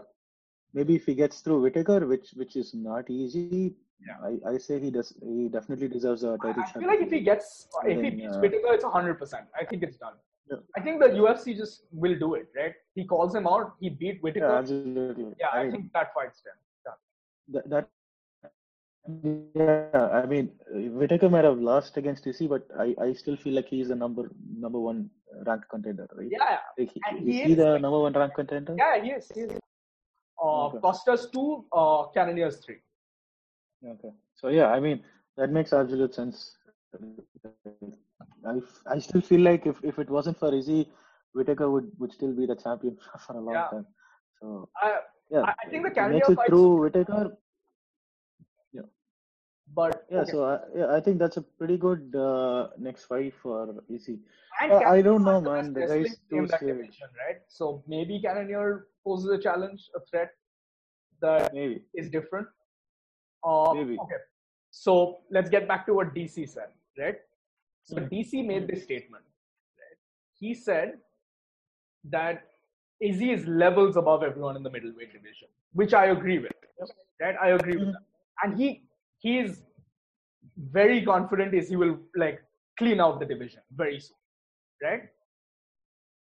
maybe 0.74 0.96
if 0.96 1.06
he 1.06 1.16
gets 1.16 1.42
through 1.42 1.62
Whittaker, 1.62 2.06
which 2.08 2.32
which 2.36 2.56
is 2.56 2.74
not 2.74 3.10
easy. 3.10 3.76
Yeah. 4.08 4.18
I, 4.24 4.54
I 4.54 4.58
say 4.58 4.80
he 4.80 4.90
does. 4.90 5.14
He 5.22 5.48
definitely 5.50 5.88
deserves 5.88 6.24
a 6.24 6.38
title 6.38 6.64
I 6.64 6.66
shot. 6.66 6.80
feel 6.80 6.88
like 6.88 7.02
if 7.02 7.12
he 7.12 7.22
gets, 7.22 7.68
if 7.86 8.02
he 8.02 8.10
beats 8.10 8.36
uh, 8.36 8.40
Whittaker, 8.40 8.74
it's 8.74 8.84
hundred 8.84 9.20
percent. 9.20 9.46
I 9.60 9.66
think 9.66 9.84
it's 9.84 9.98
done. 9.98 10.14
Yeah. 10.50 10.58
I 10.76 10.82
think 10.82 11.00
the 11.00 11.10
UFC 11.10 11.56
just 11.56 11.84
will 11.92 12.18
do 12.18 12.34
it, 12.36 12.48
right? 12.56 12.74
He 12.96 13.06
calls 13.06 13.36
him 13.36 13.48
out. 13.48 13.76
He 13.80 13.90
beat 13.90 14.16
yeah, 14.16 14.22
Whittaker. 14.22 14.52
absolutely. 14.52 15.28
Yeah, 15.40 15.50
I, 15.54 15.64
mean, 15.64 15.72
think 15.72 15.94
that 15.94 16.14
fight's 16.14 16.42
done. 16.42 16.96
that, 17.50 17.70
that 17.70 17.90
yeah. 19.56 20.10
I 20.14 20.26
mean, 20.26 20.52
Whittaker 20.70 21.30
might 21.30 21.44
have 21.46 21.60
lost 21.60 21.98
against 21.98 22.26
DC, 22.26 22.48
but 22.50 22.68
I, 22.78 22.96
I 23.02 23.14
still 23.14 23.36
feel 23.36 23.54
like 23.54 23.68
he's 23.68 23.88
the 23.88 23.96
number 23.96 24.32
number 24.56 24.80
one 24.80 25.10
ranked 25.46 25.70
contender, 25.70 26.08
right? 26.16 26.28
Yeah, 26.30 26.58
yeah, 26.78 26.86
he, 26.86 27.02
and 27.10 27.20
is 27.20 27.26
he 27.26 27.44
he 27.44 27.52
is, 27.52 27.58
the 27.58 27.72
like- 27.74 27.82
number 27.82 28.00
one 28.00 28.14
ranked 28.14 28.36
contender? 28.36 28.76
yeah. 28.78 29.02
He 29.04 29.10
is. 29.12 29.32
He 29.34 29.42
is. 29.42 29.52
Uh, 29.54 30.68
Okay. 30.68 30.80
Costa's 30.80 31.30
two, 31.32 31.66
uh, 31.72 32.08
Cannonier's 32.14 32.58
three. 32.66 32.80
Okay. 33.86 34.12
So 34.36 34.48
yeah, 34.50 34.68
I 34.68 34.80
mean 34.80 35.04
that 35.38 35.52
makes 35.52 35.72
absolute 35.74 36.14
sense. 36.16 36.58
I, 38.46 38.60
I 38.88 39.00
still 39.00 39.22
feel 39.22 39.42
like 39.42 39.66
if, 39.66 39.78
if 39.84 40.00
it 40.00 40.10
wasn't 40.10 40.38
for 40.40 40.54
Izzy, 40.54 40.90
Whittaker 41.34 41.70
would, 41.70 41.92
would 42.00 42.12
still 42.12 42.34
be 42.34 42.46
the 42.46 42.56
champion 42.56 42.98
for 43.26 43.34
a 43.38 43.40
long 43.40 43.54
Yeah. 43.54 43.68
time. 43.70 43.86
So 44.40 44.70
I, 44.82 45.00
yeah, 45.30 45.42
I- 45.42 45.54
I 45.66 45.70
think 45.70 45.84
the 45.84 45.90
if 45.90 45.94
he 45.94 46.00
Cannonier 46.00 46.14
makes 46.20 46.30
it 46.30 46.36
fight's- 46.36 46.50
through 46.50 46.82
Whittaker. 46.82 47.38
Yeah, 50.12 50.22
okay. 50.22 50.32
so 50.32 50.44
I, 50.44 50.60
yeah, 50.76 50.94
I 50.94 51.00
think 51.00 51.20
that's 51.20 51.38
a 51.38 51.42
pretty 51.42 51.78
good 51.78 52.14
uh, 52.16 52.68
next 52.78 53.06
fight 53.06 53.34
for. 53.42 53.70
And 53.70 54.72
Uh, 54.72 54.80
I 54.86 55.02
don't 55.02 55.24
know, 55.24 55.40
man. 55.40 55.74
The 55.74 55.88
guy's 55.88 56.18
too 56.30 56.48
division, 56.48 57.08
right? 57.26 57.40
So 57.48 57.84
maybe 57.88 58.22
Cannonier 58.22 58.88
poses 59.06 59.32
a 59.32 59.42
challenge, 59.42 59.90
a 59.96 60.02
threat 60.10 60.32
that 61.22 61.54
Maybe. 61.54 61.82
is 61.96 62.10
different. 62.10 62.48
Uh, 63.44 63.74
Maybe. 63.74 63.98
okay. 63.98 64.22
So 64.72 65.20
let's 65.32 65.50
get 65.50 65.68
back 65.68 65.86
to 65.86 65.94
what 65.94 66.14
DC 66.14 66.46
said, 66.46 66.70
right? 67.00 67.16
So 67.84 67.96
Mhm. 67.96 68.10
DC 68.10 68.44
made 68.46 68.68
this 68.68 68.84
statement. 68.84 69.24
Right? 69.80 69.98
He 70.40 70.54
said 70.54 71.00
that 72.04 72.48
Izzy 73.00 73.32
is 73.32 73.48
levels 73.48 73.96
above 73.96 74.24
everyone 74.24 74.56
in 74.58 74.64
the 74.64 74.70
middleweight 74.70 75.14
division, 75.14 75.48
which 75.74 75.94
I 75.94 76.08
agree 76.08 76.40
with. 76.40 76.52
Right? 77.20 77.36
I 77.42 77.50
agree 77.50 77.78
with 77.78 77.88
Mhm. 77.88 77.94
that. 77.94 78.04
And 78.44 78.60
he 78.60 78.70
he 79.20 79.38
is 79.40 79.62
very 80.58 81.04
confident 81.04 81.54
Izzy 81.54 81.76
will 81.76 81.98
like 82.16 82.42
clean 82.78 83.00
out 83.00 83.20
the 83.20 83.26
division 83.26 83.62
very 83.76 84.00
soon. 84.00 84.18
Right? 84.84 85.04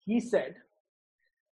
He 0.04 0.20
said 0.20 0.56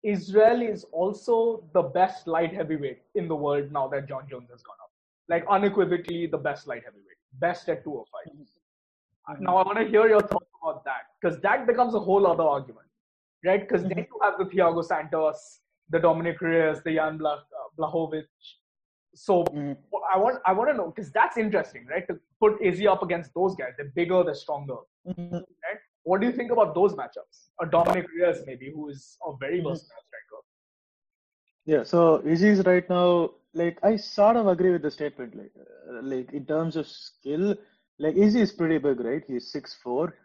Israel 0.03 0.61
is 0.61 0.83
also 0.91 1.63
the 1.73 1.81
best 1.81 2.27
light 2.27 2.53
heavyweight 2.53 3.01
in 3.15 3.27
the 3.27 3.35
world 3.35 3.71
now 3.71 3.87
that 3.87 4.07
Jon 4.07 4.27
Jones 4.29 4.49
has 4.51 4.61
gone 4.61 4.75
up. 4.83 4.91
Like 5.29 5.45
unequivocally 5.49 6.27
the 6.27 6.37
best 6.37 6.67
light 6.67 6.83
heavyweight, 6.83 7.21
best 7.39 7.69
at 7.69 7.83
205. 7.83 9.39
Now 9.39 9.57
I 9.57 9.63
want 9.63 9.79
to 9.79 9.85
hear 9.85 10.07
your 10.07 10.21
thoughts 10.21 10.49
about 10.61 10.83
that 10.83 11.03
because 11.21 11.39
that 11.41 11.65
becomes 11.65 11.95
a 11.95 11.99
whole 11.99 12.27
other 12.27 12.43
argument, 12.43 12.87
right? 13.45 13.61
Because 13.61 13.83
then 13.83 13.99
you 13.99 14.19
have 14.21 14.37
the 14.37 14.45
Thiago 14.45 14.83
Santos, 14.83 15.61
the 15.89 15.99
Dominic 15.99 16.41
Reyes, 16.41 16.81
the 16.83 16.95
Jan 16.95 17.17
Bla- 17.17 17.45
uh, 17.59 17.69
Blachowicz. 17.79 18.25
So 19.15 19.43
Mhm. 19.43 19.77
I 20.13 20.17
want 20.17 20.39
I 20.45 20.53
want 20.53 20.69
to 20.71 20.75
know 20.75 20.87
because 20.87 21.11
that's 21.11 21.37
interesting, 21.37 21.85
right? 21.87 22.07
To 22.07 22.19
put 22.39 22.61
Izzy 22.61 22.87
up 22.87 23.03
against 23.03 23.33
those 23.33 23.55
guys, 23.55 23.73
they're 23.77 23.91
bigger, 23.95 24.23
they're 24.23 24.33
stronger. 24.33 24.77
Mhm. 25.07 25.43
What 26.03 26.19
do 26.19 26.27
you 26.27 26.33
think 26.33 26.51
about 26.51 26.75
those 26.75 26.93
matchups? 26.93 27.49
A 27.61 27.65
Dominic 27.65 28.07
Reyes 28.17 28.43
maybe, 28.45 28.71
who 28.71 28.89
is 28.89 29.17
a 29.25 29.35
very 29.37 29.59
Mhm. 29.59 29.69
versatile 29.69 30.03
striker. 30.07 30.41
Yeah, 31.65 31.83
so 31.83 32.21
Izzy's 32.25 32.65
right 32.65 32.89
now, 32.89 33.31
like 33.53 33.79
I 33.83 33.95
sort 33.97 34.35
of 34.35 34.47
agree 34.47 34.71
with 34.71 34.81
the 34.81 34.91
statement, 34.91 35.35
like, 35.35 35.53
uh, 35.55 36.01
like 36.01 36.33
in 36.33 36.45
terms 36.45 36.75
of 36.75 36.87
skill, 36.87 37.55
like 37.99 38.15
Izzy 38.15 38.41
is 38.41 38.51
pretty 38.51 38.79
big, 38.79 38.99
right? 38.99 39.23
He's 39.25 39.51
six 39.51 39.75
four, 39.81 40.17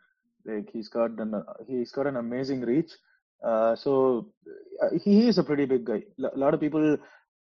like 0.44 0.70
he's 0.72 0.88
got 0.88 1.10
an 1.20 1.34
uh, 1.34 1.44
he's 1.66 1.92
got 1.92 2.06
an 2.06 2.16
amazing 2.16 2.62
reach. 2.62 2.92
Uh, 3.42 3.76
so 3.76 4.32
uh, 4.82 4.88
he 5.04 5.28
is 5.28 5.38
a 5.38 5.44
pretty 5.44 5.64
big 5.64 5.84
guy. 5.84 6.02
A 6.34 6.36
lot 6.36 6.54
of 6.54 6.60
people 6.60 6.96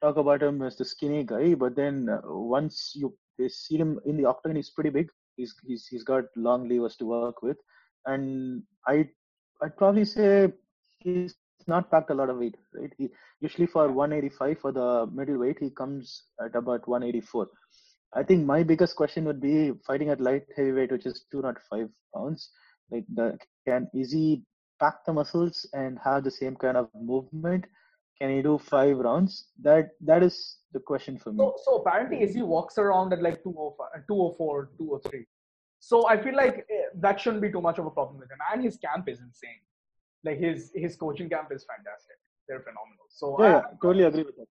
talk 0.02 0.18
about 0.18 0.42
him 0.42 0.62
as 0.62 0.78
the 0.78 0.86
skinny 0.86 1.24
guy, 1.24 1.54
but 1.54 1.76
then 1.76 2.10
uh, 2.10 2.22
once 2.26 2.94
you 2.96 3.16
they 3.38 3.50
see 3.50 3.78
him 3.78 4.00
in 4.06 4.18
the 4.18 4.26
octagon, 4.26 4.56
he's 4.56 4.70
pretty 4.70 4.90
big. 4.90 5.10
He's 5.36 5.54
he's 5.66 5.88
he's 5.88 6.04
got 6.04 6.26
long 6.36 6.68
levers 6.68 6.96
to 6.98 7.06
work 7.06 7.42
with, 7.42 7.58
and 8.06 8.64
I 8.88 9.10
I'd 9.62 9.78
probably 9.78 10.06
say 10.06 10.52
he's 11.00 11.36
not 11.68 11.92
packed 11.92 12.10
a 12.10 12.14
lot 12.14 12.30
of 12.30 12.38
weight, 12.38 12.56
right? 12.74 12.92
He 12.98 13.10
usually 13.40 13.68
for 13.68 13.88
185 13.92 14.60
for 14.60 14.72
the 14.72 15.08
middleweight, 15.14 15.60
he 15.60 15.70
comes 15.70 16.24
at 16.44 16.56
about 16.56 16.88
184. 16.88 17.48
I 18.14 18.24
think 18.24 18.46
my 18.46 18.64
biggest 18.64 18.96
question 18.96 19.26
would 19.26 19.40
be 19.40 19.72
fighting 19.86 20.10
at 20.10 20.20
light 20.20 20.44
heavyweight, 20.56 20.92
which 20.92 21.06
is 21.06 21.24
205 21.32 21.88
pounds. 22.14 22.50
Like, 22.90 23.06
the, 23.14 23.38
can 23.66 23.88
Izzy 23.96 24.44
pack 24.80 25.06
the 25.06 25.14
muscles 25.14 25.66
and 25.74 25.98
have 26.04 26.24
the 26.24 26.32
same 26.32 26.56
kind 26.56 26.76
of 26.76 26.90
movement? 26.94 27.66
Can 28.19 28.36
he 28.36 28.41
do 28.41 28.58
five 28.58 28.97
rounds? 28.97 29.47
That 29.62 29.91
that 30.02 30.24
is 30.24 30.58
the 30.74 30.80
question 30.80 31.17
for 31.17 31.32
me. 31.32 31.38
So, 31.39 31.56
so 31.63 31.76
apparently 31.78 32.21
Izzy 32.21 32.41
walks 32.43 32.78
around 32.78 33.13
at 33.13 33.21
like 33.21 33.43
205, 33.43 34.08
204, 34.08 34.69
203. 34.78 35.26
So 35.80 36.08
I 36.08 36.21
feel 36.21 36.36
like 36.36 36.65
eh, 36.69 36.84
that 36.95 37.19
shouldn't 37.19 37.41
be 37.41 37.52
too 37.52 37.62
much 37.62 37.80
of 37.80 37.86
a 37.86 37.89
problem 37.89 38.19
with 38.19 38.30
him. 38.30 38.38
And 38.54 38.63
his 38.63 38.78
camp 38.78 39.10
is 39.10 39.19
insane. 39.19 39.62
Like 40.24 40.39
his 40.39 40.71
his 40.76 40.95
coaching 40.95 41.30
camp 41.30 41.50
is 41.52 41.65
fantastic. 41.65 42.17
They're 42.47 42.60
phenomenal. 42.60 43.06
So 43.10 43.38
Yeah, 43.39 43.45
I, 43.45 43.50
yeah, 43.50 43.62
totally 43.82 44.04
agree 44.04 44.24
with 44.24 44.36
that. 44.38 44.47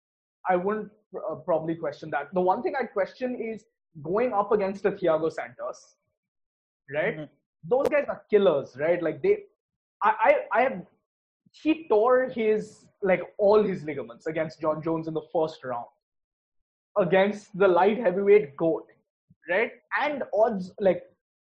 I 0.48 0.56
wouldn't 0.56 0.90
uh, 1.16 1.34
probably 1.36 1.74
question 1.74 2.10
that. 2.10 2.32
The 2.32 2.40
one 2.40 2.62
thing 2.62 2.74
I'd 2.80 2.92
question 2.92 3.34
is 3.34 3.64
going 4.02 4.32
up 4.32 4.52
against 4.52 4.84
a 4.84 4.92
Thiago 4.92 5.32
Santos, 5.32 5.96
right? 6.94 7.16
Mhm. 7.18 7.28
Those 7.64 7.88
guys 7.88 8.04
are 8.08 8.22
killers, 8.30 8.76
right? 8.78 9.02
Like 9.02 9.22
they, 9.22 9.44
I, 10.02 10.14
I, 10.52 10.58
I 10.58 10.62
have, 10.62 10.82
he 11.62 11.86
tore 11.88 12.28
his 12.28 12.86
like 13.02 13.22
all 13.38 13.62
his 13.62 13.84
ligaments 13.84 14.26
against 14.26 14.60
Jon 14.60 14.82
Jones 14.82 15.08
in 15.08 15.14
the 15.14 15.26
first 15.32 15.64
round, 15.64 15.86
against 16.98 17.56
the 17.58 17.68
light 17.68 17.98
heavyweight 17.98 18.56
goat, 18.56 18.86
right? 19.48 19.72
And 20.00 20.22
odds 20.34 20.72
like, 20.80 21.02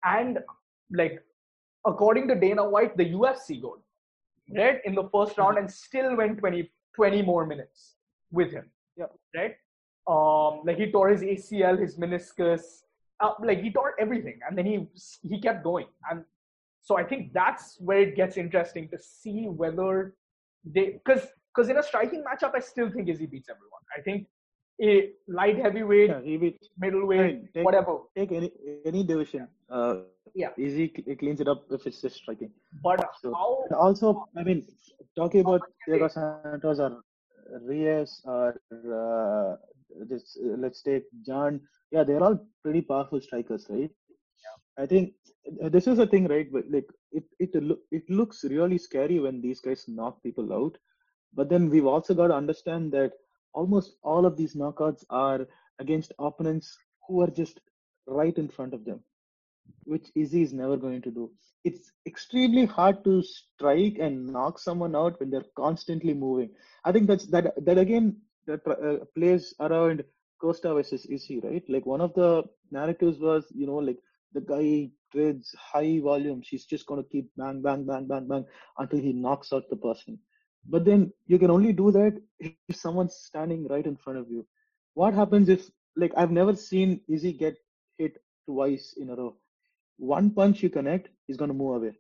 and 0.05 0.39
like, 0.93 1.23
according 1.87 2.29
to 2.29 2.35
Dana 2.35 2.69
White, 2.69 2.97
the 2.97 3.07
UFC 3.07 3.61
goat, 3.61 3.83
right? 4.57 4.81
In 4.85 4.95
the 4.95 5.09
first 5.13 5.39
round, 5.39 5.59
and 5.59 5.71
still 5.71 6.17
went 6.17 6.39
20, 6.39 6.71
20 6.95 7.23
more 7.23 7.47
minutes 7.47 7.95
with 8.31 8.53
him. 8.53 8.71
Yeah. 8.97 9.07
Right? 9.35 9.57
Um, 10.07 10.63
like 10.65 10.79
he 10.79 10.91
tore 10.91 11.11
his 11.11 11.23
ACL, 11.23 11.79
his 11.79 11.97
meniscus, 11.97 12.83
uh, 13.21 13.33
like 13.43 13.61
he 13.61 13.71
tore 13.71 13.95
everything, 13.99 14.41
and 14.49 14.57
then 14.57 14.65
he 14.65 14.87
he 15.29 15.41
kept 15.41 15.65
going. 15.65 15.87
And 16.11 16.25
so 16.89 16.97
I 17.03 17.05
think 17.11 17.23
that's 17.41 17.65
where 17.89 18.01
it 18.07 18.13
gets 18.21 18.37
interesting 18.45 18.85
to 18.93 18.99
see 19.07 19.41
whether 19.63 19.93
they 20.75 20.85
because 20.99 21.23
because 21.51 21.69
in 21.73 21.79
a 21.83 21.87
striking 21.91 22.21
matchup, 22.29 22.53
I 22.59 22.61
still 22.73 22.89
think 22.95 23.09
Izzy 23.13 23.27
beats 23.33 23.49
everyone. 23.55 23.85
I 23.97 24.01
think 24.07 24.27
a 24.89 24.93
light 25.39 25.57
heavyweight, 25.65 26.11
Yeah, 26.15 26.21
he 26.29 26.35
beat 26.43 26.59
middleweight, 26.85 27.21
Fine, 27.21 27.49
take- 27.55 27.65
whatever. 27.69 27.95
take 28.19 28.33
any 28.41 28.51
any 28.93 29.03
division. 29.13 29.45
Uh, 29.79 29.95
Yeah. 30.43 30.53
Izzy 30.67 30.87
cl- 30.97 31.17
cleans 31.21 31.41
it 31.45 31.49
up 31.53 31.61
if 31.77 31.87
it's 31.91 32.01
just 32.07 32.17
striking. 32.23 32.51
But 32.89 33.01
So- 33.23 33.33
how 33.39 33.51
also, 33.87 34.09
I 34.41 34.45
mean, 34.49 34.61
talking 35.21 35.41
about 35.47 35.63
Thiago 35.87 36.09
Santos 36.17 36.79
or 36.87 36.91
Reyes 37.71 38.13
or 38.35 38.49
uh, 39.01 39.51
this, 40.11 40.25
uh, 40.45 40.57
let's 40.65 40.83
take 40.91 41.05
Jon. 41.29 41.61
Yeah, 41.97 42.05
they're 42.11 42.25
all 42.29 42.37
pretty 42.65 42.83
powerful 42.93 43.21
strikers, 43.29 43.65
right? 43.77 43.91
I 44.79 44.87
think 44.87 45.15
uh, 45.63 45.69
this 45.69 45.87
is 45.87 45.99
the 45.99 46.07
thing, 46.07 46.27
right? 46.29 46.51
But 46.53 46.65
like, 46.71 46.89
it 47.13 47.25
it 47.39 47.51
it 47.91 48.09
looks 48.11 48.45
really 48.45 48.79
scary 48.79 49.19
when 49.19 49.41
these 49.41 49.61
guys 49.61 49.85
knock 49.89 50.23
people 50.23 50.53
out. 50.53 50.77
But 51.35 51.49
then 51.49 51.69
we've 51.69 51.87
also 51.87 52.15
got 52.15 52.29
to 52.29 52.35
understand 52.35 52.93
that 52.93 53.13
almost 53.53 53.97
all 54.03 54.27
of 54.27 54.37
these 54.37 54.55
knockouts 54.55 55.05
are 55.11 55.47
against 55.79 56.13
opponents 56.19 56.77
who 57.07 57.23
are 57.23 57.31
just 57.31 57.61
right 58.07 58.37
in 58.39 58.49
front 58.49 58.75
of 58.75 58.85
them 58.85 59.03
which 59.85 60.11
Izzy 60.15 60.43
is 60.43 60.53
never 60.53 60.77
going 60.77 61.03
to 61.03 61.11
do. 61.11 61.31
It's 61.65 61.93
extremely 62.07 62.67
hard 62.67 63.05
to 63.05 63.23
strike 63.23 63.99
and 64.01 64.27
knock 64.27 64.59
someone 64.59 64.95
out 64.95 65.19
when 65.21 65.31
they're 65.31 65.51
constantly 65.57 66.15
moving. 66.15 66.51
I 66.85 66.93
think 66.93 67.07
that's 67.09 67.27
that 67.29 67.53
that 67.65 67.79
again 67.79 68.17
that 68.47 68.67
uh, 68.67 69.05
plays 69.15 69.55
around 69.61 70.05
Costa 70.41 70.73
versus 70.75 71.05
Izzy, 71.07 71.41
right? 71.41 71.63
Like 71.69 71.85
one 71.87 72.01
of 72.01 72.15
the 72.15 72.45
narratives 72.71 73.19
was, 73.19 73.47
you 73.55 73.67
know, 73.67 73.77
like 73.77 73.99
the 74.33 74.41
guy 74.41 74.91
trades 75.13 75.55
high 75.59 76.01
volumes. 76.03 76.49
He's 76.49 76.67
just 76.67 76.87
going 76.87 77.03
to 77.03 77.09
keep 77.09 77.31
bang, 77.37 77.63
bang, 77.63 77.85
bang, 77.85 78.07
bang, 78.07 78.27
bang 78.29 78.45
until 78.79 79.01
he 79.01 79.13
knocks 79.13 79.53
out 79.53 79.69
the 79.71 79.77
person. 79.77 80.19
But 80.69 80.85
then 80.85 81.13
you 81.27 81.39
can 81.39 81.51
only 81.51 81.73
do 81.73 81.91
that 81.93 82.21
if 82.41 82.55
someone's 82.55 83.15
standing 83.15 83.67
right 83.69 83.87
in 83.87 83.97
front 83.97 84.01
of 84.01 84.11
you. 84.31 84.47
What 84.95 85.15
happens 85.15 85.49
if, 85.49 85.71
like, 85.97 86.13
I've 86.17 86.31
never 86.31 86.55
seen 86.55 87.01
Izzy 87.09 87.33
get 87.33 87.57
hit 87.97 88.19
twice 88.47 88.95
in 88.99 89.11
a 89.11 89.17
row 89.17 89.37
one 89.99 90.31
punch 90.31 90.63
you 90.63 90.71
connect, 90.71 91.09
he's 91.27 91.37
going 91.37 91.49
to 91.51 91.55
move 91.55 91.77
away. 91.77 91.93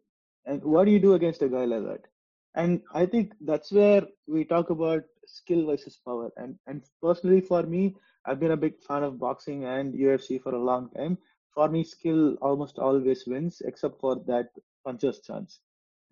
And 0.46 0.62
what 0.64 0.84
do 0.84 0.90
you 0.92 0.98
do 1.00 1.14
against 1.14 1.42
a 1.42 1.48
guy 1.48 1.64
like 1.64 1.84
that? 1.84 2.06
And 2.54 2.82
I 2.94 3.06
think 3.06 3.34
that's 3.40 3.70
where 3.72 4.02
we 4.26 4.44
talk 4.44 4.70
about 4.70 5.02
skill 5.26 5.66
versus 5.66 6.00
power. 6.04 6.30
And 6.36 6.56
and 6.66 6.82
personally, 7.02 7.40
for 7.40 7.62
me, 7.62 7.96
I've 8.24 8.40
been 8.40 8.52
a 8.52 8.56
big 8.56 8.80
fan 8.80 9.02
of 9.02 9.18
boxing 9.18 9.64
and 9.64 9.94
UFC 9.94 10.40
for 10.42 10.54
a 10.54 10.62
long 10.62 10.90
time. 10.96 11.18
For 11.58 11.68
me, 11.68 11.82
skill 11.82 12.36
almost 12.40 12.78
always 12.78 13.26
wins, 13.26 13.62
except 13.62 13.98
for 14.00 14.14
that 14.28 14.50
puncher's 14.84 15.18
chance. 15.18 15.60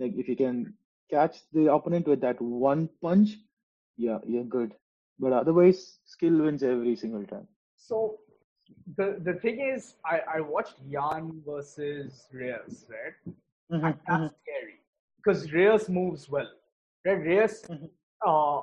Like 0.00 0.14
if 0.16 0.26
you 0.28 0.36
can 0.36 0.74
catch 1.08 1.48
the 1.52 1.72
opponent 1.72 2.08
with 2.08 2.20
that 2.22 2.40
one 2.40 2.88
punch, 3.00 3.36
yeah, 3.96 4.18
you're 4.26 4.42
good. 4.44 4.74
But 5.20 5.32
otherwise, 5.32 6.00
skill 6.04 6.42
wins 6.42 6.64
every 6.64 6.96
single 6.96 7.24
time. 7.24 7.46
So 7.76 8.18
the 8.96 9.20
the 9.22 9.34
thing 9.34 9.60
is, 9.60 9.94
I, 10.04 10.20
I 10.36 10.40
watched 10.40 10.80
Jan 10.90 11.40
versus 11.46 12.28
Reyes, 12.32 12.86
right? 12.90 13.14
Mhm, 13.70 13.84
And 13.84 13.98
that's 14.08 14.34
scary 14.42 14.80
because 15.18 15.52
Reyes 15.52 15.88
moves 15.88 16.28
well, 16.28 16.50
right? 17.06 17.22
Reyes, 17.30 17.62
Mhm. 17.70 17.90
uh, 18.26 18.62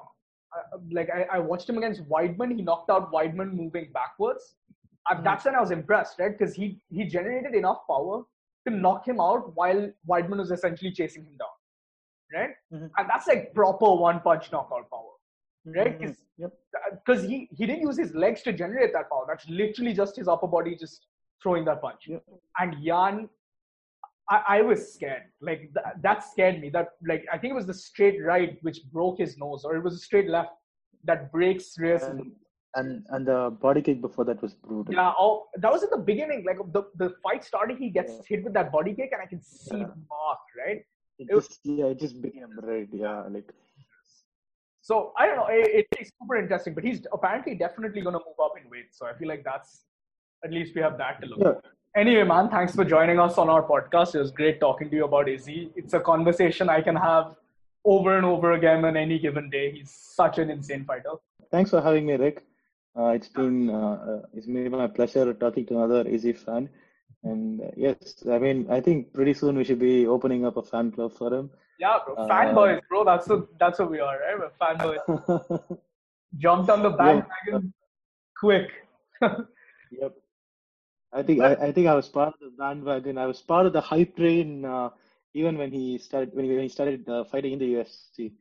like 0.92 1.10
I, 1.10 1.24
I 1.38 1.40
watched 1.40 1.70
him 1.70 1.78
against 1.78 2.04
Weidman. 2.10 2.56
He 2.56 2.62
knocked 2.62 2.90
out 2.90 3.12
Weidman 3.14 3.54
moving 3.54 3.90
backwards. 3.94 4.56
Uh, 5.10 5.16
Mhm. 5.16 5.24
That's 5.24 5.46
when 5.46 5.56
I 5.56 5.60
was 5.62 5.72
impressed, 5.72 6.20
right? 6.20 6.38
Because 6.38 6.54
he 6.56 6.82
he 6.90 7.06
generated 7.06 7.56
enough 7.56 7.82
power 7.88 8.24
to 8.68 8.74
knock 8.74 9.08
him 9.08 9.20
out 9.20 9.54
while 9.56 9.92
Weidman 10.08 10.38
was 10.38 10.52
essentially 10.52 10.92
chasing 10.92 11.26
him 11.26 11.38
down, 11.38 11.56
right? 12.40 12.56
Mhm. 12.72 12.90
And 12.98 13.10
that's 13.10 13.28
like 13.28 13.54
proper 13.54 13.94
one 13.96 14.22
punch 14.22 14.52
knockout 14.52 14.90
power 14.90 15.10
right? 15.66 15.98
Mhm. 16.00 16.18
Yep. 16.38 16.54
Because 16.92 17.24
he 17.24 17.48
he 17.58 17.66
didn't 17.66 17.82
use 17.90 17.98
his 17.98 18.14
legs 18.14 18.42
to 18.44 18.52
generate 18.52 18.92
that 18.94 19.10
power. 19.10 19.26
That's 19.28 19.48
literally 19.48 19.94
just 19.94 20.16
his 20.18 20.28
upper 20.28 20.48
body 20.48 20.76
just 20.76 21.08
throwing 21.42 21.64
that 21.66 21.80
punch. 21.82 22.08
Yep. 22.08 22.24
And 22.60 22.84
Jan, 22.84 23.30
I, 24.30 24.44
I 24.58 24.62
was 24.62 24.94
scared. 24.94 25.24
Like 25.42 25.62
th- 25.76 25.96
that 26.02 26.24
scared 26.24 26.60
me. 26.62 26.70
That 26.70 26.90
like 27.12 27.26
I 27.32 27.38
think 27.38 27.52
it 27.52 27.56
was 27.56 27.66
the 27.66 27.74
straight 27.74 28.22
right 28.24 28.58
which 28.62 28.80
broke 28.92 29.20
his 29.20 29.38
nose, 29.38 29.64
or 29.66 29.76
it 29.78 29.84
was 29.84 29.96
a 29.96 30.00
straight 30.00 30.28
left 30.30 30.52
that 31.06 31.32
breaks 31.32 31.78
Reyes. 31.80 32.04
And 32.76 33.06
And 33.10 33.28
the 33.28 33.56
body 33.62 33.82
kick 33.82 34.02
before 34.02 34.26
that 34.26 34.42
was 34.42 34.54
brutal. 34.56 34.94
Yeah, 34.94 35.14
oh, 35.18 35.46
that 35.58 35.72
was 35.72 35.84
in 35.84 35.90
the 35.92 35.98
beginning. 36.12 36.44
Like 36.46 36.58
the, 36.72 36.84
the 36.96 37.10
fight 37.24 37.44
started, 37.44 37.78
he 37.78 37.90
gets 37.90 38.26
hit 38.28 38.44
with 38.44 38.54
that 38.54 38.72
body 38.72 38.94
kick, 38.94 39.10
and 39.14 39.22
I 39.22 39.26
can 39.26 39.42
see 39.42 39.78
Yeah. 39.78 39.84
the 39.94 40.02
mark, 40.10 40.40
right? 40.66 40.80
It 41.20 41.28
It 41.30 41.36
was- 41.36 41.48
just 41.48 41.60
yeah, 41.64 41.86
it 41.94 42.00
just 42.00 42.22
became 42.22 42.58
red. 42.62 42.90
Yeah, 42.92 43.22
like 43.36 43.52
So 44.82 45.14
I 45.18 45.26
don't 45.28 45.38
know. 45.38 45.48
It, 45.50 45.88
it's 46.00 46.12
super 46.22 46.36
interesting, 46.38 46.74
but 46.74 46.84
he's 46.84 47.06
apparently 47.18 47.56
definitely 47.56 48.02
going 48.02 48.18
to 48.20 48.24
move 48.28 48.40
up 48.44 48.54
in 48.62 48.70
weight. 48.70 48.90
So 48.92 49.06
I 49.06 49.14
feel 49.20 49.28
like 49.28 49.44
that's 49.44 49.86
at 50.44 50.52
least 50.52 50.76
we 50.76 50.82
have 50.82 50.98
that 50.98 51.22
to 51.22 51.28
look. 51.28 51.40
yeah. 51.40 51.50
at. 51.50 51.62
Anyway, 51.96 52.24
man, 52.24 52.50
thanks 52.50 52.74
for 52.76 52.84
joining 52.84 53.20
us 53.20 53.38
on 53.38 53.50
our 53.50 53.62
podcast. 53.64 54.16
It 54.16 54.20
was 54.20 54.32
great 54.32 54.60
talking 54.60 54.90
to 54.90 54.96
you 54.96 55.06
about 55.06 55.30
Izzy. 55.30 55.72
It's 55.76 55.94
a 55.94 56.00
conversation 56.00 56.68
I 56.68 56.82
can 56.82 56.96
have 56.96 57.36
over 57.86 58.18
and 58.18 58.26
over 58.26 58.54
again 58.54 58.84
on 58.84 58.98
any 58.98 59.20
given 59.20 59.50
day. 59.52 59.72
He's 59.72 59.92
such 59.92 60.40
an 60.40 60.50
insane 60.50 60.84
fighter. 60.86 61.14
Thanks 61.52 61.70
for 61.70 61.82
having 61.82 62.06
me, 62.08 62.14
Rick. 62.16 62.44
Uh, 62.96 63.08
it's 63.10 63.28
been 63.28 63.70
uh, 63.70 63.94
uh, 64.08 64.22
it's 64.34 64.46
been 64.46 64.72
my 64.72 64.88
pleasure 64.88 65.34
talking 65.34 65.66
to 65.66 65.76
another 65.78 66.08
Izzy 66.08 66.34
fan. 66.34 66.70
And 67.24 67.62
uh, 67.62 67.72
yes, 67.76 68.24
I 68.30 68.38
mean, 68.38 68.68
I 68.70 68.82
think 68.82 69.14
pretty 69.14 69.34
soon 69.34 69.58
we 69.58 69.64
should 69.64 69.80
be 69.80 70.06
opening 70.06 70.46
up 70.46 70.58
a 70.58 70.64
fan 70.64 70.92
club 70.92 71.14
for 71.14 71.34
him. 71.34 71.50
Yeah, 71.80 71.98
bro. 72.06 72.16
Uh, 72.16 72.28
Fanboys, 72.28 72.82
bro. 72.90 73.04
That's 73.04 73.28
what 73.28 73.48
that's 73.58 73.80
what 73.80 73.90
we 73.90 74.00
are, 74.00 74.20
right? 74.20 74.38
We're 74.38 74.52
fanboys. 74.62 75.80
Jumped 76.38 76.70
on 76.70 76.84
the 76.84 76.90
bandwagon 76.90 77.74
quick. 78.40 78.70
Yep. 80.02 80.16
I 81.14 81.22
think 81.22 81.42
I, 81.42 81.54
I 81.54 81.72
think 81.72 81.86
I 81.88 81.94
was 81.94 82.10
part 82.10 82.34
of 82.34 82.40
the 82.40 82.50
bandwagon. 82.58 83.20
I 83.20 83.28
was 83.28 83.40
part 83.42 83.68
of 83.68 83.74
the 83.74 83.82
hype 83.82 84.16
train 84.16 84.66
uh, 84.66 84.90
even 85.36 85.58
when 85.58 85.72
he 85.72 86.00
started 86.00 86.34
when 86.34 86.46
he, 86.46 86.52
when 86.52 86.64
he 86.64 86.70
started 86.70 87.08
uh, 87.08 87.24
fighting 87.26 87.54
in 87.54 87.60
the 87.60 87.74
UFC. 87.76 88.34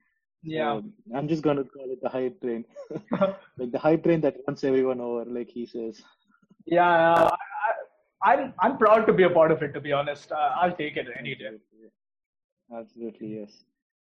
Yeah. 0.42 0.80
So, 0.80 1.16
I'm 1.16 1.28
just 1.28 1.42
gonna 1.42 1.64
call 1.64 1.90
it 1.90 2.02
the 2.02 2.08
hype 2.08 2.40
train, 2.40 2.64
like 3.58 3.72
the 3.72 3.78
hype 3.78 4.02
train 4.04 4.20
that 4.22 4.36
wants 4.46 4.64
everyone 4.64 5.00
over, 5.00 5.24
like 5.24 5.50
he 5.50 5.66
says. 5.66 6.02
Yeah, 6.64 6.88
I, 6.88 7.36
I, 8.22 8.32
I'm 8.32 8.54
I'm 8.60 8.78
proud 8.78 9.06
to 9.06 9.12
be 9.12 9.24
a 9.24 9.30
part 9.30 9.52
of 9.52 9.62
it. 9.62 9.72
To 9.74 9.80
be 9.80 9.92
honest, 9.92 10.32
uh, 10.32 10.50
I'll 10.60 10.76
take 10.76 10.96
it 10.96 11.06
any 11.18 11.34
day. 11.34 11.50
Absolutely, 12.74 13.40
yes. 13.40 13.52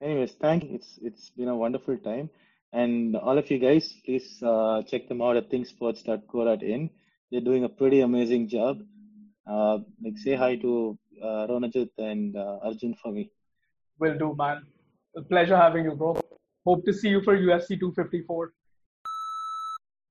Anyways, 0.01 0.33
thank 0.33 0.63
you. 0.63 0.75
It's 0.75 0.99
it's 1.01 1.29
been 1.31 1.49
a 1.49 1.55
wonderful 1.55 1.97
time, 1.97 2.29
and 2.73 3.15
all 3.15 3.37
of 3.37 3.49
you 3.49 3.59
guys, 3.59 3.93
please 4.05 4.41
uh, 4.43 4.81
check 4.83 5.07
them 5.07 5.21
out 5.21 5.37
at 5.37 5.49
thinksports.co.in. 5.49 6.89
They're 7.31 7.41
doing 7.41 7.63
a 7.63 7.69
pretty 7.69 8.01
amazing 8.01 8.49
job. 8.49 8.81
Uh, 9.45 9.79
like 10.03 10.17
say 10.17 10.35
hi 10.35 10.55
to 10.57 10.97
uh, 11.21 11.47
Ronajit 11.47 11.89
and 11.97 12.35
uh, 12.35 12.59
Arjun 12.63 12.95
for 13.01 13.11
me. 13.11 13.31
Will 13.99 14.17
do, 14.17 14.35
man. 14.37 14.65
A 15.19 15.23
pleasure 15.23 15.57
having 15.57 15.83
you, 15.83 15.91
bro. 15.91 16.17
Hope 16.65 16.85
to 16.85 16.93
see 16.93 17.09
you 17.09 17.21
for 17.21 17.37
UFC 17.37 17.77
254. 17.77 18.53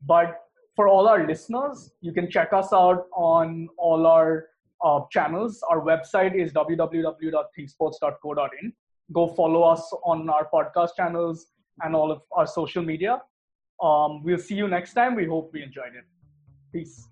But 0.06 0.38
for 0.76 0.86
all 0.86 1.08
our 1.08 1.26
listeners, 1.26 1.92
you 2.02 2.12
can 2.12 2.30
check 2.30 2.52
us 2.52 2.74
out 2.74 3.06
on 3.14 3.70
all 3.78 4.06
our 4.06 4.48
uh, 4.84 5.00
channels. 5.10 5.62
Our 5.70 5.80
website 5.80 6.34
is 6.34 6.52
www.thinksports.co.in. 6.52 8.72
Go 9.14 9.28
follow 9.28 9.62
us 9.62 9.90
on 10.04 10.28
our 10.28 10.46
podcast 10.52 10.90
channels 10.94 11.46
and 11.82 11.96
all 11.96 12.12
of 12.12 12.20
our 12.32 12.46
social 12.46 12.82
media. 12.82 13.22
Um, 13.82 14.22
we'll 14.22 14.36
see 14.36 14.56
you 14.56 14.68
next 14.68 14.92
time. 14.92 15.14
We 15.14 15.24
hope 15.24 15.54
we 15.54 15.62
enjoyed 15.62 15.94
it. 15.96 16.04
Peace. 16.70 17.08